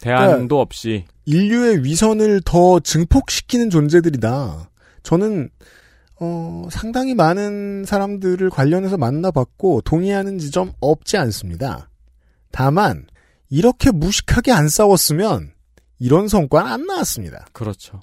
[0.00, 4.70] 대안도 없이 인류의 위선을 더 증폭시키는 존재들이다.
[5.02, 5.50] 저는
[6.20, 11.88] 어, 상당히 많은 사람들을 관련해서 만나봤고 동의하는 지점 없지 않습니다.
[12.50, 13.06] 다만
[13.50, 15.52] 이렇게 무식하게 안 싸웠으면
[15.98, 17.46] 이런 성과는 안 나왔습니다.
[17.52, 18.00] 그렇죠.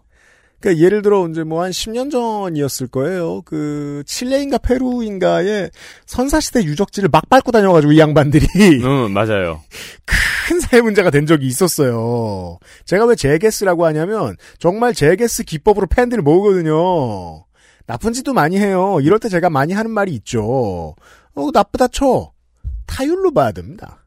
[0.60, 3.42] 그러니까 예를 들어 이제 뭐 한 10년 전이었을 거예요.
[3.44, 5.70] 그 칠레인가 페루인가의
[6.08, 8.48] 선사 시대 유적지를 막 밟고 다녀 가지고 이 양반들이
[8.84, 9.62] 음, 맞아요.
[10.48, 12.58] 큰 사회 문제가 된 적이 있었어요.
[12.86, 17.45] 제가 왜 제게스라고 하냐면 정말 제게스 기법으로 팬들을 모으거든요.
[17.88, 19.00] 나쁜 짓도 많이 해요.
[19.02, 20.96] 이럴 때 제가 많이 하는 말이 있죠.
[21.36, 22.32] 어, 나쁘다 쳐.
[22.88, 24.04] 타율로 봐야 됩니다.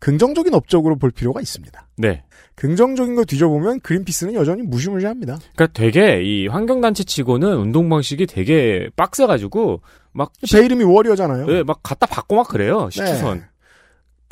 [0.00, 1.88] 긍정적인 업적으로 볼 필요가 있습니다.
[1.96, 2.24] 네.
[2.56, 5.38] 긍정적인 거 뒤져보면 그린피스는 여전히 무시무시합니다.
[5.54, 9.80] 그러니까 되게 이 환경단체 치고는 운동 방식이 되게 빡세가지고
[10.12, 11.46] 막 제 이름이 워리어잖아요.
[11.46, 13.38] 네, 막 갖다 받고 막 그래요 시추선.
[13.38, 13.44] 네.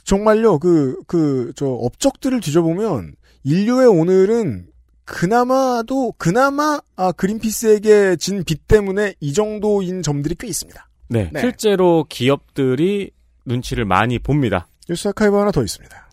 [0.04, 4.66] 정말요, 그, 그, 저, 업적들을 뒤져보면, 인류의 오늘은,
[5.04, 10.88] 그나마도, 그나마, 아, 그린피스에게 진 빚 때문에 이 정도인 점들이 꽤 있습니다.
[11.08, 11.40] 네, 네.
[11.40, 13.10] 실제로 기업들이
[13.44, 14.66] 눈치를 많이 봅니다.
[14.88, 16.08] 뉴스 아카이브 하나 더 있습니다.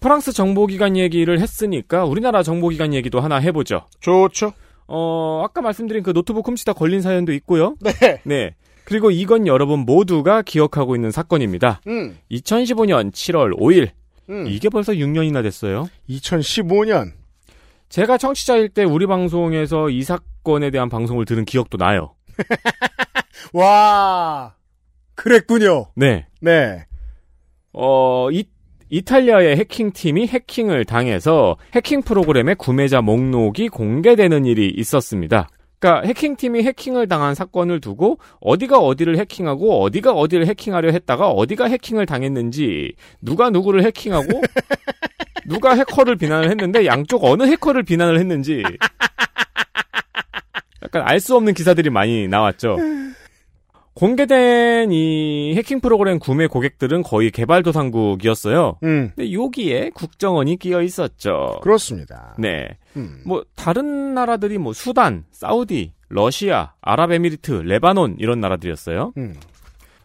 [0.00, 3.86] 프랑스 정보기관 얘기를 했으니까 우리나라 정보기관 얘기도 하나 해보죠.
[4.00, 4.52] 좋죠.
[4.88, 7.76] 어, 아까 말씀드린 그 노트북 훔치다 걸린 사연도 있고요.
[7.80, 8.20] 네.
[8.24, 8.54] 네.
[8.84, 11.80] 그리고 이건 여러분 모두가 기억하고 있는 사건입니다.
[11.86, 12.18] 음.
[12.32, 13.90] 2015년 7월 5일.
[14.28, 14.46] 음.
[14.48, 15.88] 이게 벌써 6년이나 됐어요.
[16.10, 17.12] 2015년.
[17.92, 22.14] 제가 청취자일 때 우리 방송에서 이 사건에 대한 방송을 들은 기억도 나요.
[23.52, 24.54] 와,
[25.14, 25.88] 그랬군요.
[25.94, 26.26] 네.
[26.40, 26.86] 네.
[27.74, 28.44] 어, 이,
[28.88, 35.50] 이탈리아의 해킹팀이 해킹을 당해서 해킹 프로그램의 구매자 목록이 공개되는 일이 있었습니다.
[35.78, 42.06] 그러니까 해킹팀이 해킹을 당한 사건을 두고 어디가 어디를 해킹하고 어디가 어디를 해킹하려 했다가 어디가 해킹을
[42.06, 44.40] 당했는지 누가 누구를 해킹하고
[45.52, 48.62] 누가 해커를 비난을 했는데 양쪽 어느 해커를 비난을 했는지
[50.82, 52.76] 약간 알 수 없는 기사들이 많이 나왔죠.
[53.94, 58.78] 공개된 이 해킹 프로그램 구매 고객들은 거의 개발도상국이었어요.
[58.82, 59.12] 음.
[59.14, 61.60] 근데 여기에 국정원이 끼어 있었죠.
[61.62, 62.34] 그렇습니다.
[62.38, 62.78] 네.
[62.96, 63.20] 음.
[63.26, 69.12] 뭐 다른 나라들이 뭐 수단, 사우디, 러시아, 아랍에미리트, 레바논 이런 나라들이었어요.
[69.18, 69.34] 음.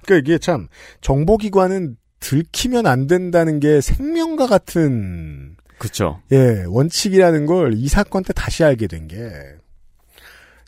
[0.05, 0.67] 그 이게 참
[1.01, 6.21] 정보기관은 들키면 안 된다는 게 생명과 같은 그렇죠.
[6.31, 9.17] 예 원칙이라는 걸 이 사건 때 다시 알게 된 게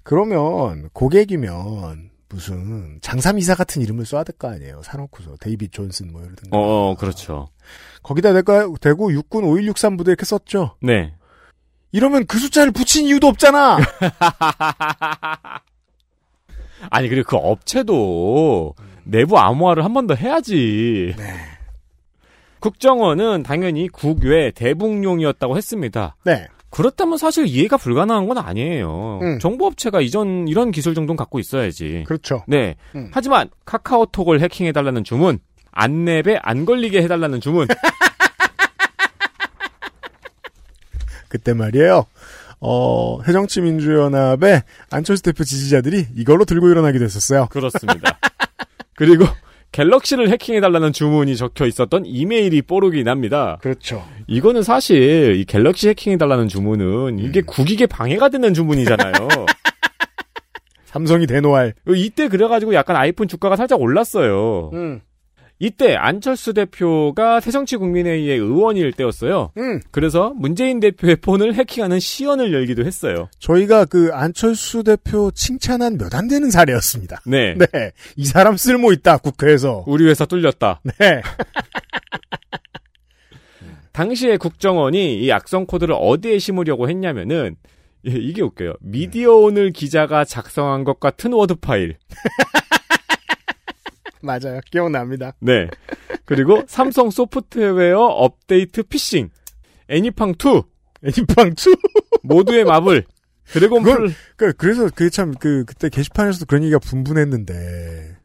[0.04, 4.82] 그러면 고객이면 무슨 장삼이사 같은 이름을 써야 될 거 아니에요.
[4.84, 6.56] 사놓고서 데이빗 존슨 뭐 이러든가.
[6.58, 7.50] 어, 그렇죠.
[8.04, 10.76] 거기다 대고, 대고 육군 5163 부대 이렇게 썼죠.
[10.82, 11.14] 네.
[11.91, 13.80] 이러면 그 숫자를 붙인 이유도 없잖아.
[16.91, 18.76] 아니 그리고 그 업체도
[19.10, 21.14] 내부 암호화를 한 번 더 해야지.
[21.18, 21.24] 네.
[22.60, 26.16] 국정원은 당연히 국외 대북용이었다고 했습니다.
[26.26, 26.47] 네.
[26.72, 29.20] 그렇다면 사실 이해가 불가능한 건 아니에요.
[29.22, 29.39] 음.
[29.39, 32.03] 정보업체가 이전 이런 기술 정도는 갖고 있어야지.
[32.05, 32.43] 그렇죠.
[32.47, 32.76] 네.
[32.95, 33.10] 음.
[33.14, 35.39] 하지만 카카오톡을 해킹해달라는 주문,
[35.74, 37.68] 안랩에 안 걸리게 해달라는 주문.
[41.28, 42.05] 그때 말이에요.
[42.62, 47.47] 어, 해정치 민주연합의 안철수 대표 지지자들이 이걸로 들고 일어나기도 했었어요.
[47.49, 48.20] 그렇습니다.
[49.00, 49.24] 그리고
[49.72, 53.58] 갤럭시를 해킹해달라는 주문이 적혀 있었던 이메일이 뽀록이 납니다.
[53.62, 54.06] 그렇죠.
[54.28, 59.14] 이거는 사실 이 갤럭시 해킹해달라는 주문은 이게 국익에 방해가 되는 주문이잖아요.
[60.84, 61.76] 삼성이 대노할.
[61.88, 64.72] 이때 그래가지고 약간 아이폰 주가가 살짝 올랐어요.
[64.74, 65.02] 음.
[65.62, 69.51] 이때 안철수 대표가 새정치국민회의의 의원일 때였어요.
[69.57, 69.82] 음.
[69.91, 73.28] 그래서 문재인 대표의 폰을 해킹하는 시연을 열기도 했어요.
[73.39, 77.22] 저희가 그 안철수 대표 칭찬한 몇 안 되는 사례였습니다.
[77.26, 77.55] 네.
[77.60, 77.91] 네.
[78.16, 79.84] 이 사람 쓸모 있다, 국회에서.
[79.86, 80.82] 우리 회사 뚫렸다.
[80.99, 81.22] 네.
[83.91, 87.55] 당시에 국정원이 이 악성 코드를 어디에 심으려고 했냐면은
[88.07, 88.76] 예, 이게 웃겨요.
[88.80, 91.97] 미디어오늘 기자가 작성한 것 같은 워드 파일.
[94.22, 94.59] 맞아요.
[94.72, 95.34] 기억납니다.
[95.39, 95.67] 네.
[96.26, 99.30] 그리고 삼성 소프트웨어 업데이트 피싱,
[99.89, 100.61] 애니팡 2,
[101.05, 101.53] 애니팡 2
[102.24, 103.05] 모두의 마블,
[103.45, 108.17] 드래곤 그건- 풀그 그래서 그참그 그때 게시판에서도 그런 얘기가 분분했는데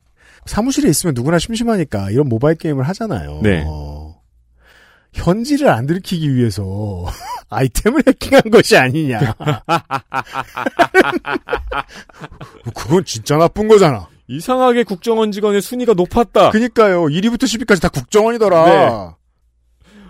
[0.46, 3.40] 사무실에 있으면 누구나 심심하니까 이런 모바일 게임을 하잖아요.
[3.42, 3.64] 네.
[3.66, 4.20] 어,
[5.14, 7.06] 현지를 안 들키기 위해서
[7.48, 9.20] 아이템을 해킹한 것이 아니냐.
[12.74, 14.08] 그건 진짜 나쁜 거잖아.
[14.26, 16.50] 이상하게 국정원 직원의 순위가 높았다.
[16.50, 17.04] 그니까요.
[17.04, 18.64] 1위부터 10위까지 다 국정원이더라.
[18.64, 19.14] 네.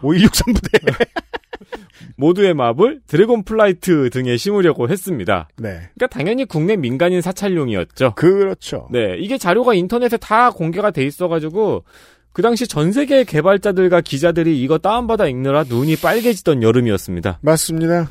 [0.03, 1.07] 5163부대.
[2.17, 5.49] 모두의 마블, 드래곤 플라이트 등에 심으려고 했습니다.
[5.57, 5.71] 네.
[5.95, 8.15] 그러니까 당연히 국내 민간인 사찰용이었죠.
[8.15, 8.89] 그렇죠.
[8.93, 11.85] 네, 이게 자료가 인터넷에 다 공개가 돼 있어가지고
[12.33, 17.39] 그 당시 전 세계 개발자들과 기자들이 이거 다운받아 읽느라 눈이 빨개지던 여름이었습니다.
[17.43, 18.11] 맞습니다.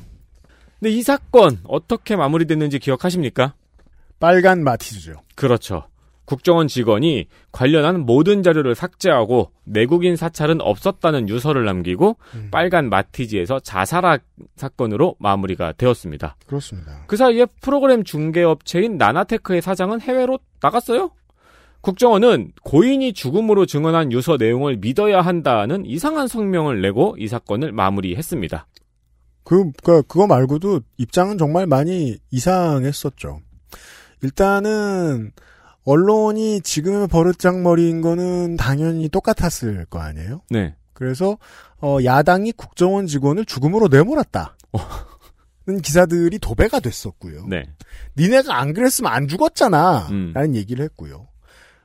[0.79, 3.53] 근데 이 사건 어떻게 마무리됐는지 기억하십니까?
[4.19, 5.13] 빨간 마티즈죠.
[5.35, 5.85] 그렇죠.
[6.33, 12.17] 국정원 직원이 관련한 모든 자료를 삭제하고 내국인 사찰은 없었다는 유서를 남기고
[12.49, 14.17] 빨간 마티즈에서 자살한
[14.55, 16.35] 사건으로 마무리가 되었습니다.
[16.47, 17.03] 그렇습니다.
[17.05, 21.11] 그 사이에 프로그램 중개업체인 나나테크의 사장은 해외로 나갔어요.
[21.81, 28.65] 국정원은 고인이 죽음으로 증언한 유서 내용을 믿어야 한다는 이상한 성명을 내고 이 사건을 마무리했습니다.
[29.43, 33.41] 그, 그, 그거 말고도 입장은 정말 많이 이상했었죠.
[34.23, 35.31] 일단은,
[35.85, 40.41] 언론이 지금의 버릇장머리인 거는 당연히 똑같았을 거 아니에요?
[40.49, 40.75] 네.
[40.93, 41.37] 그래서,
[41.81, 44.55] 어, 야당이 국정원 직원을 죽음으로 내몰았다.
[45.67, 47.47] 는 기사들이 도배가 됐었고요.
[47.47, 47.63] 네.
[48.17, 50.07] 니네가 안 그랬으면 안 죽었잖아.
[50.11, 50.31] 음.
[50.33, 51.27] 라는 얘기를 했고요.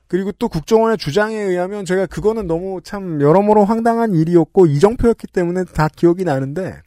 [0.09, 5.89] 그리고 또 국정원의 주장에 의하면 제가 그거는 너무 참 여러모로 황당한 일이었고 이정표였기 때문에 다
[5.89, 6.81] 기억이 나는데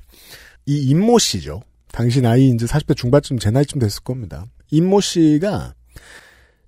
[0.66, 1.62] 이 임모 씨죠.
[1.92, 4.46] 당시 나이 이제 40대 중반쯤 제 나이쯤 됐을 겁니다.
[4.72, 5.76] 임모 씨가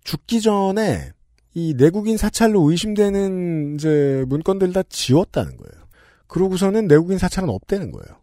[0.03, 1.11] 죽기 전에
[1.53, 5.83] 이 내국인 사찰로 의심되는 이제 문건들 다 지웠다는 거예요.
[6.27, 8.19] 그러고서는 내국인 사찰은 없다는 거예요.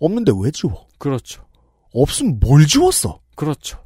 [0.00, 0.86] 없는데 왜 지워?
[0.98, 1.44] 그렇죠.
[1.92, 3.20] 없으면 뭘 지웠어?
[3.34, 3.82] 그렇죠.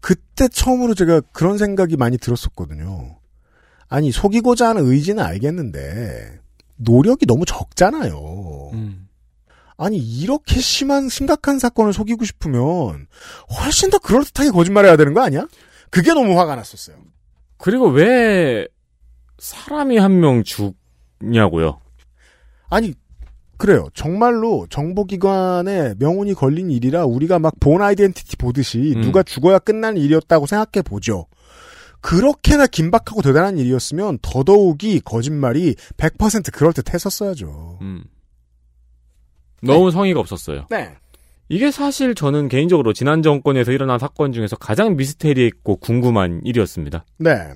[0.00, 3.18] 그때 처음으로 제가 그런 생각이 많이 들었었거든요.
[3.88, 6.40] 아니, 속이고자 하는 의지는 알겠는데,
[6.76, 8.70] 노력이 너무 적잖아요.
[8.74, 9.08] 음.
[9.76, 13.06] 아니, 이렇게 심한, 심각한 사건을 속이고 싶으면,
[13.58, 15.46] 훨씬 더 그럴듯하게 거짓말해야 되는 거 아니야?
[15.90, 16.96] 그게 너무 화가 났었어요.
[17.56, 18.66] 그리고 왜
[19.38, 21.80] 사람이 한 명 죽냐고요?
[22.70, 22.94] 아니,
[23.56, 23.88] 그래요.
[23.94, 29.00] 정말로 정보기관에 명운이 걸린 일이라 우리가 막 본 아이덴티티 보듯이 음.
[29.02, 31.26] 누가 죽어야 끝난 일이었다고 생각해 보죠.
[32.00, 37.78] 그렇게나 긴박하고 대단한 일이었으면 더더욱이 거짓말이 100% 그럴듯 했었어야죠.
[37.82, 38.04] 음.
[39.62, 40.66] 너무 성의가 없었어요.
[40.70, 40.94] 네.
[41.48, 47.04] 이게 사실 저는 개인적으로 지난 정권에서 일어난 사건 중에서 가장 미스테리했고 궁금한 일이었습니다.
[47.18, 47.52] 네.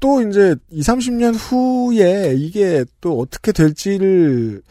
[0.00, 4.62] 또 이제 2, 30년 후에 이게 또 어떻게 될지를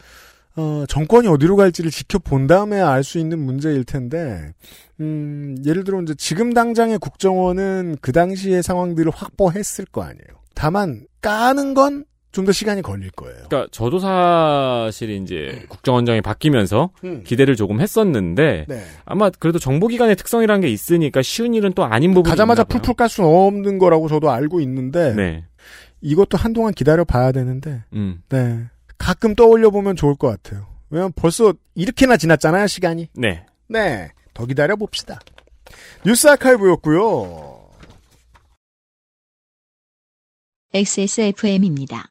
[0.56, 4.52] 어, 정권이 어디로 갈지를 지켜본 다음에 알 수 있는 문제일 텐데,
[4.98, 10.40] 음, 예를 들어 이제 지금 당장의 국정원은 그 당시의 상황들을 확보했을 거 아니에요.
[10.54, 13.36] 다만 까는 건 좀 더 시간이 걸릴 거예요.
[13.48, 17.22] 그러니까 저도 사실 이제 국정원장이 바뀌면서 음.
[17.24, 18.84] 기대를 조금 했었는데 네.
[19.04, 22.62] 아마 그래도 정보기관의 특성이라는 게 있으니까 쉬운 일은 또 아닌 부분이 가자마자.
[22.64, 25.44] 풀풀 깔 수는 없는 거라고 저도 알고 있는데, 네.
[26.00, 28.22] 이것도 한동안 기다려 봐야 되는데, 음.
[28.28, 28.64] 네.
[28.96, 30.66] 가끔 떠올려 보면 좋을 것 같아요.
[30.88, 33.08] 왜냐면 벌써 이렇게나 지났잖아요, 시간이.
[33.14, 33.44] 네.
[33.68, 34.10] 네.
[34.34, 35.18] 더 기다려 봅시다.
[36.06, 37.58] 뉴스 아카이브였고요.
[40.72, 42.10] XSFM입니다.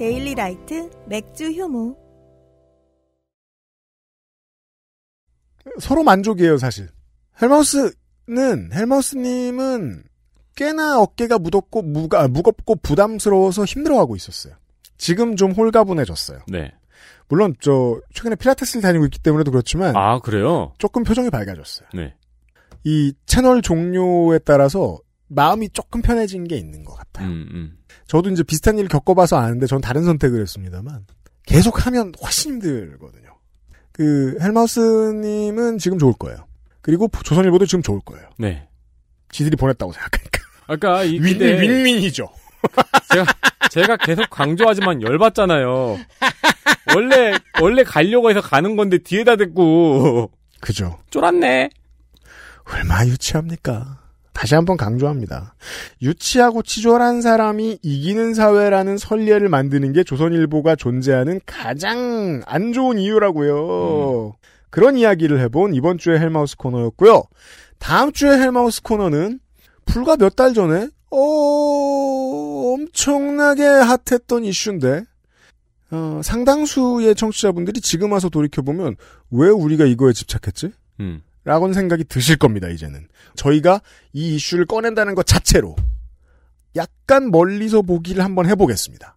[0.00, 1.94] 데일리 라이트 맥주 효모.
[5.78, 6.88] 서로 만족이에요, 사실.
[7.42, 10.04] 헬마우스는, 헬마우스님은
[10.56, 14.54] 꽤나 어깨가 무겁고, 무가, 무겁고 부담스러워서 힘들어하고 있었어요.
[14.96, 16.44] 지금 좀 홀가분해졌어요.
[16.48, 16.72] 네.
[17.28, 20.72] 물론, 저, 최근에 필라테스를 다니고 있기 때문에도 그렇지만, 아, 그래요?
[20.78, 21.90] 조금 표정이 밝아졌어요.
[21.92, 22.14] 네.
[22.84, 24.98] 이 채널 종료에 따라서
[25.30, 27.28] 마음이 조금 편해진 게 있는 것 같아요.
[27.28, 27.78] 음, 음.
[28.06, 31.06] 저도 이제 비슷한 일을 겪어봐서 아는데 전 다른 선택을 했습니다만
[31.46, 33.30] 계속 하면 훨씬 힘들거든요.
[33.92, 36.46] 그 헬마우스님은 지금 좋을 거예요.
[36.82, 38.28] 그리고 조선일보도 지금 좋을 거예요.
[38.38, 38.66] 네.
[39.30, 40.40] 지들이 보냈다고 생각하니까.
[40.66, 42.28] 아까 이 윈, 근데 윈윈이죠.
[43.12, 43.26] 제가
[43.70, 45.98] 제가 계속 강조하지만 열받잖아요.
[46.94, 50.98] 원래 원래 가려고 해서 가는 건데 뒤에다 대고 그죠.
[51.10, 51.70] 쫄았네.
[52.64, 53.98] 얼마나 유치합니까?
[54.40, 55.54] 다시 한번 강조합니다.
[56.00, 64.32] 유치하고 치졸한 사람이 이기는 사회라는 선례를 만드는 게 조선일보가 존재하는 가장 안 좋은 이유라고요.
[64.70, 67.22] 그런 이야기를 해본 이번 주의 헬마우스 코너였고요.
[67.78, 69.40] 다음 주의 헬마우스 코너는
[69.84, 75.02] 불과 몇 달 전에 어, 엄청나게 핫했던 이슈인데
[75.90, 78.96] 어, 상당수의 청취자분들이 지금 와서 돌이켜보면
[79.32, 80.70] 왜 우리가 이거에 집착했지?
[81.00, 81.20] 음.
[81.50, 83.08] 라고는 생각이 드실 겁니다, 이제는.
[83.34, 83.80] 저희가
[84.12, 85.74] 이 이슈를 꺼낸다는 것 자체로
[86.76, 89.16] 약간 멀리서 보기를 한번 해보겠습니다.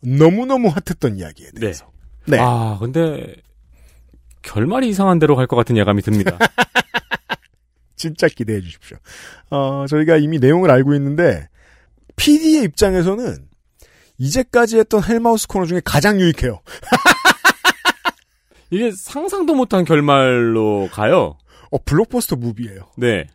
[0.00, 1.88] 너무너무 핫했던 이야기에 대해서.
[2.26, 2.38] 네.
[2.40, 3.36] 아, 근데
[4.42, 6.36] 결말이 이상한 대로 갈 것 같은 예감이 듭니다.
[7.94, 8.96] 진짜 기대해 주십시오.
[9.50, 11.48] 어, 저희가 이미 내용을 알고 있는데
[12.16, 13.46] PD의 입장에서는
[14.18, 16.60] 이제까지 했던 헬마우스 코너 중에 가장 유익해요.
[18.70, 21.36] 이게 상상도 못한 결말로 가요.
[21.70, 22.82] 어, 블록버스터 무비예요.
[22.96, 23.26] 네.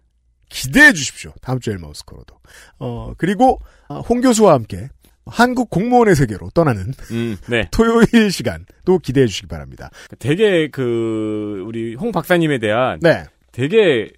[0.49, 1.33] 기대해 주십시오.
[1.41, 2.35] 다음 주 헬마우스 코너도.
[2.79, 3.59] 어, 그리고
[3.89, 4.89] 어, 홍 교수와 함께
[5.25, 7.67] 한국 공무원의 세계로 떠나는 음, 네.
[7.73, 9.89] 토요일 시간도 기대해 주시기 바랍니다.
[10.19, 13.25] 되게 그 우리 홍 박사님에 대한 네.
[13.51, 14.11] 되게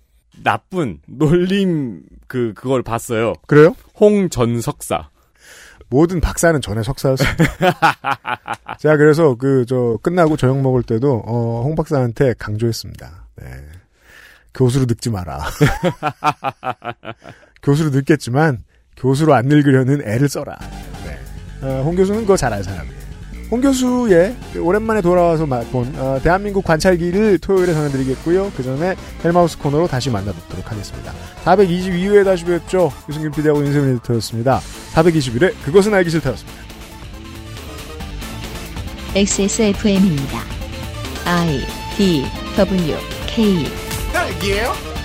[0.43, 3.33] 나쁜 놀림 그 그걸 봤어요.
[3.47, 3.75] 그래요?
[3.99, 5.09] 홍 전 석사.
[5.89, 7.43] 모든 박사는 전에 석사였습니다.
[8.79, 13.27] 제가 그래서 그 저 끝나고 저녁 먹을 때도 어, 홍 박사한테 강조했습니다.
[13.37, 13.45] 네.
[14.57, 15.39] 교수로 늙지 마라.
[17.61, 18.63] 교수로 늙겠지만
[18.97, 20.57] 교수로 안 늙으려는 애를 써라.
[21.05, 21.17] 네.
[21.61, 22.97] 어, 홍 교수는 그거 잘 알 사람이에요.
[23.49, 28.51] 홍 교수의 오랜만에 돌아와서 본 어, 대한민국 관찰기를 토요일에 전해드리겠고요.
[28.57, 31.13] 그 전에 헬마우스 코너로 다시 만나뵙도록 하겠습니다.
[31.45, 32.91] 422회에 다시 뵙죠.
[33.07, 34.59] 유승균 PD하고 윤세민 에디터였습니다.
[34.93, 36.57] 421회 그것은 알기 싫다였습니다.
[39.15, 40.39] XSFM입니다.
[41.25, 41.61] I
[41.95, 42.25] D
[42.57, 42.95] W
[43.27, 44.96] K 딸기예요?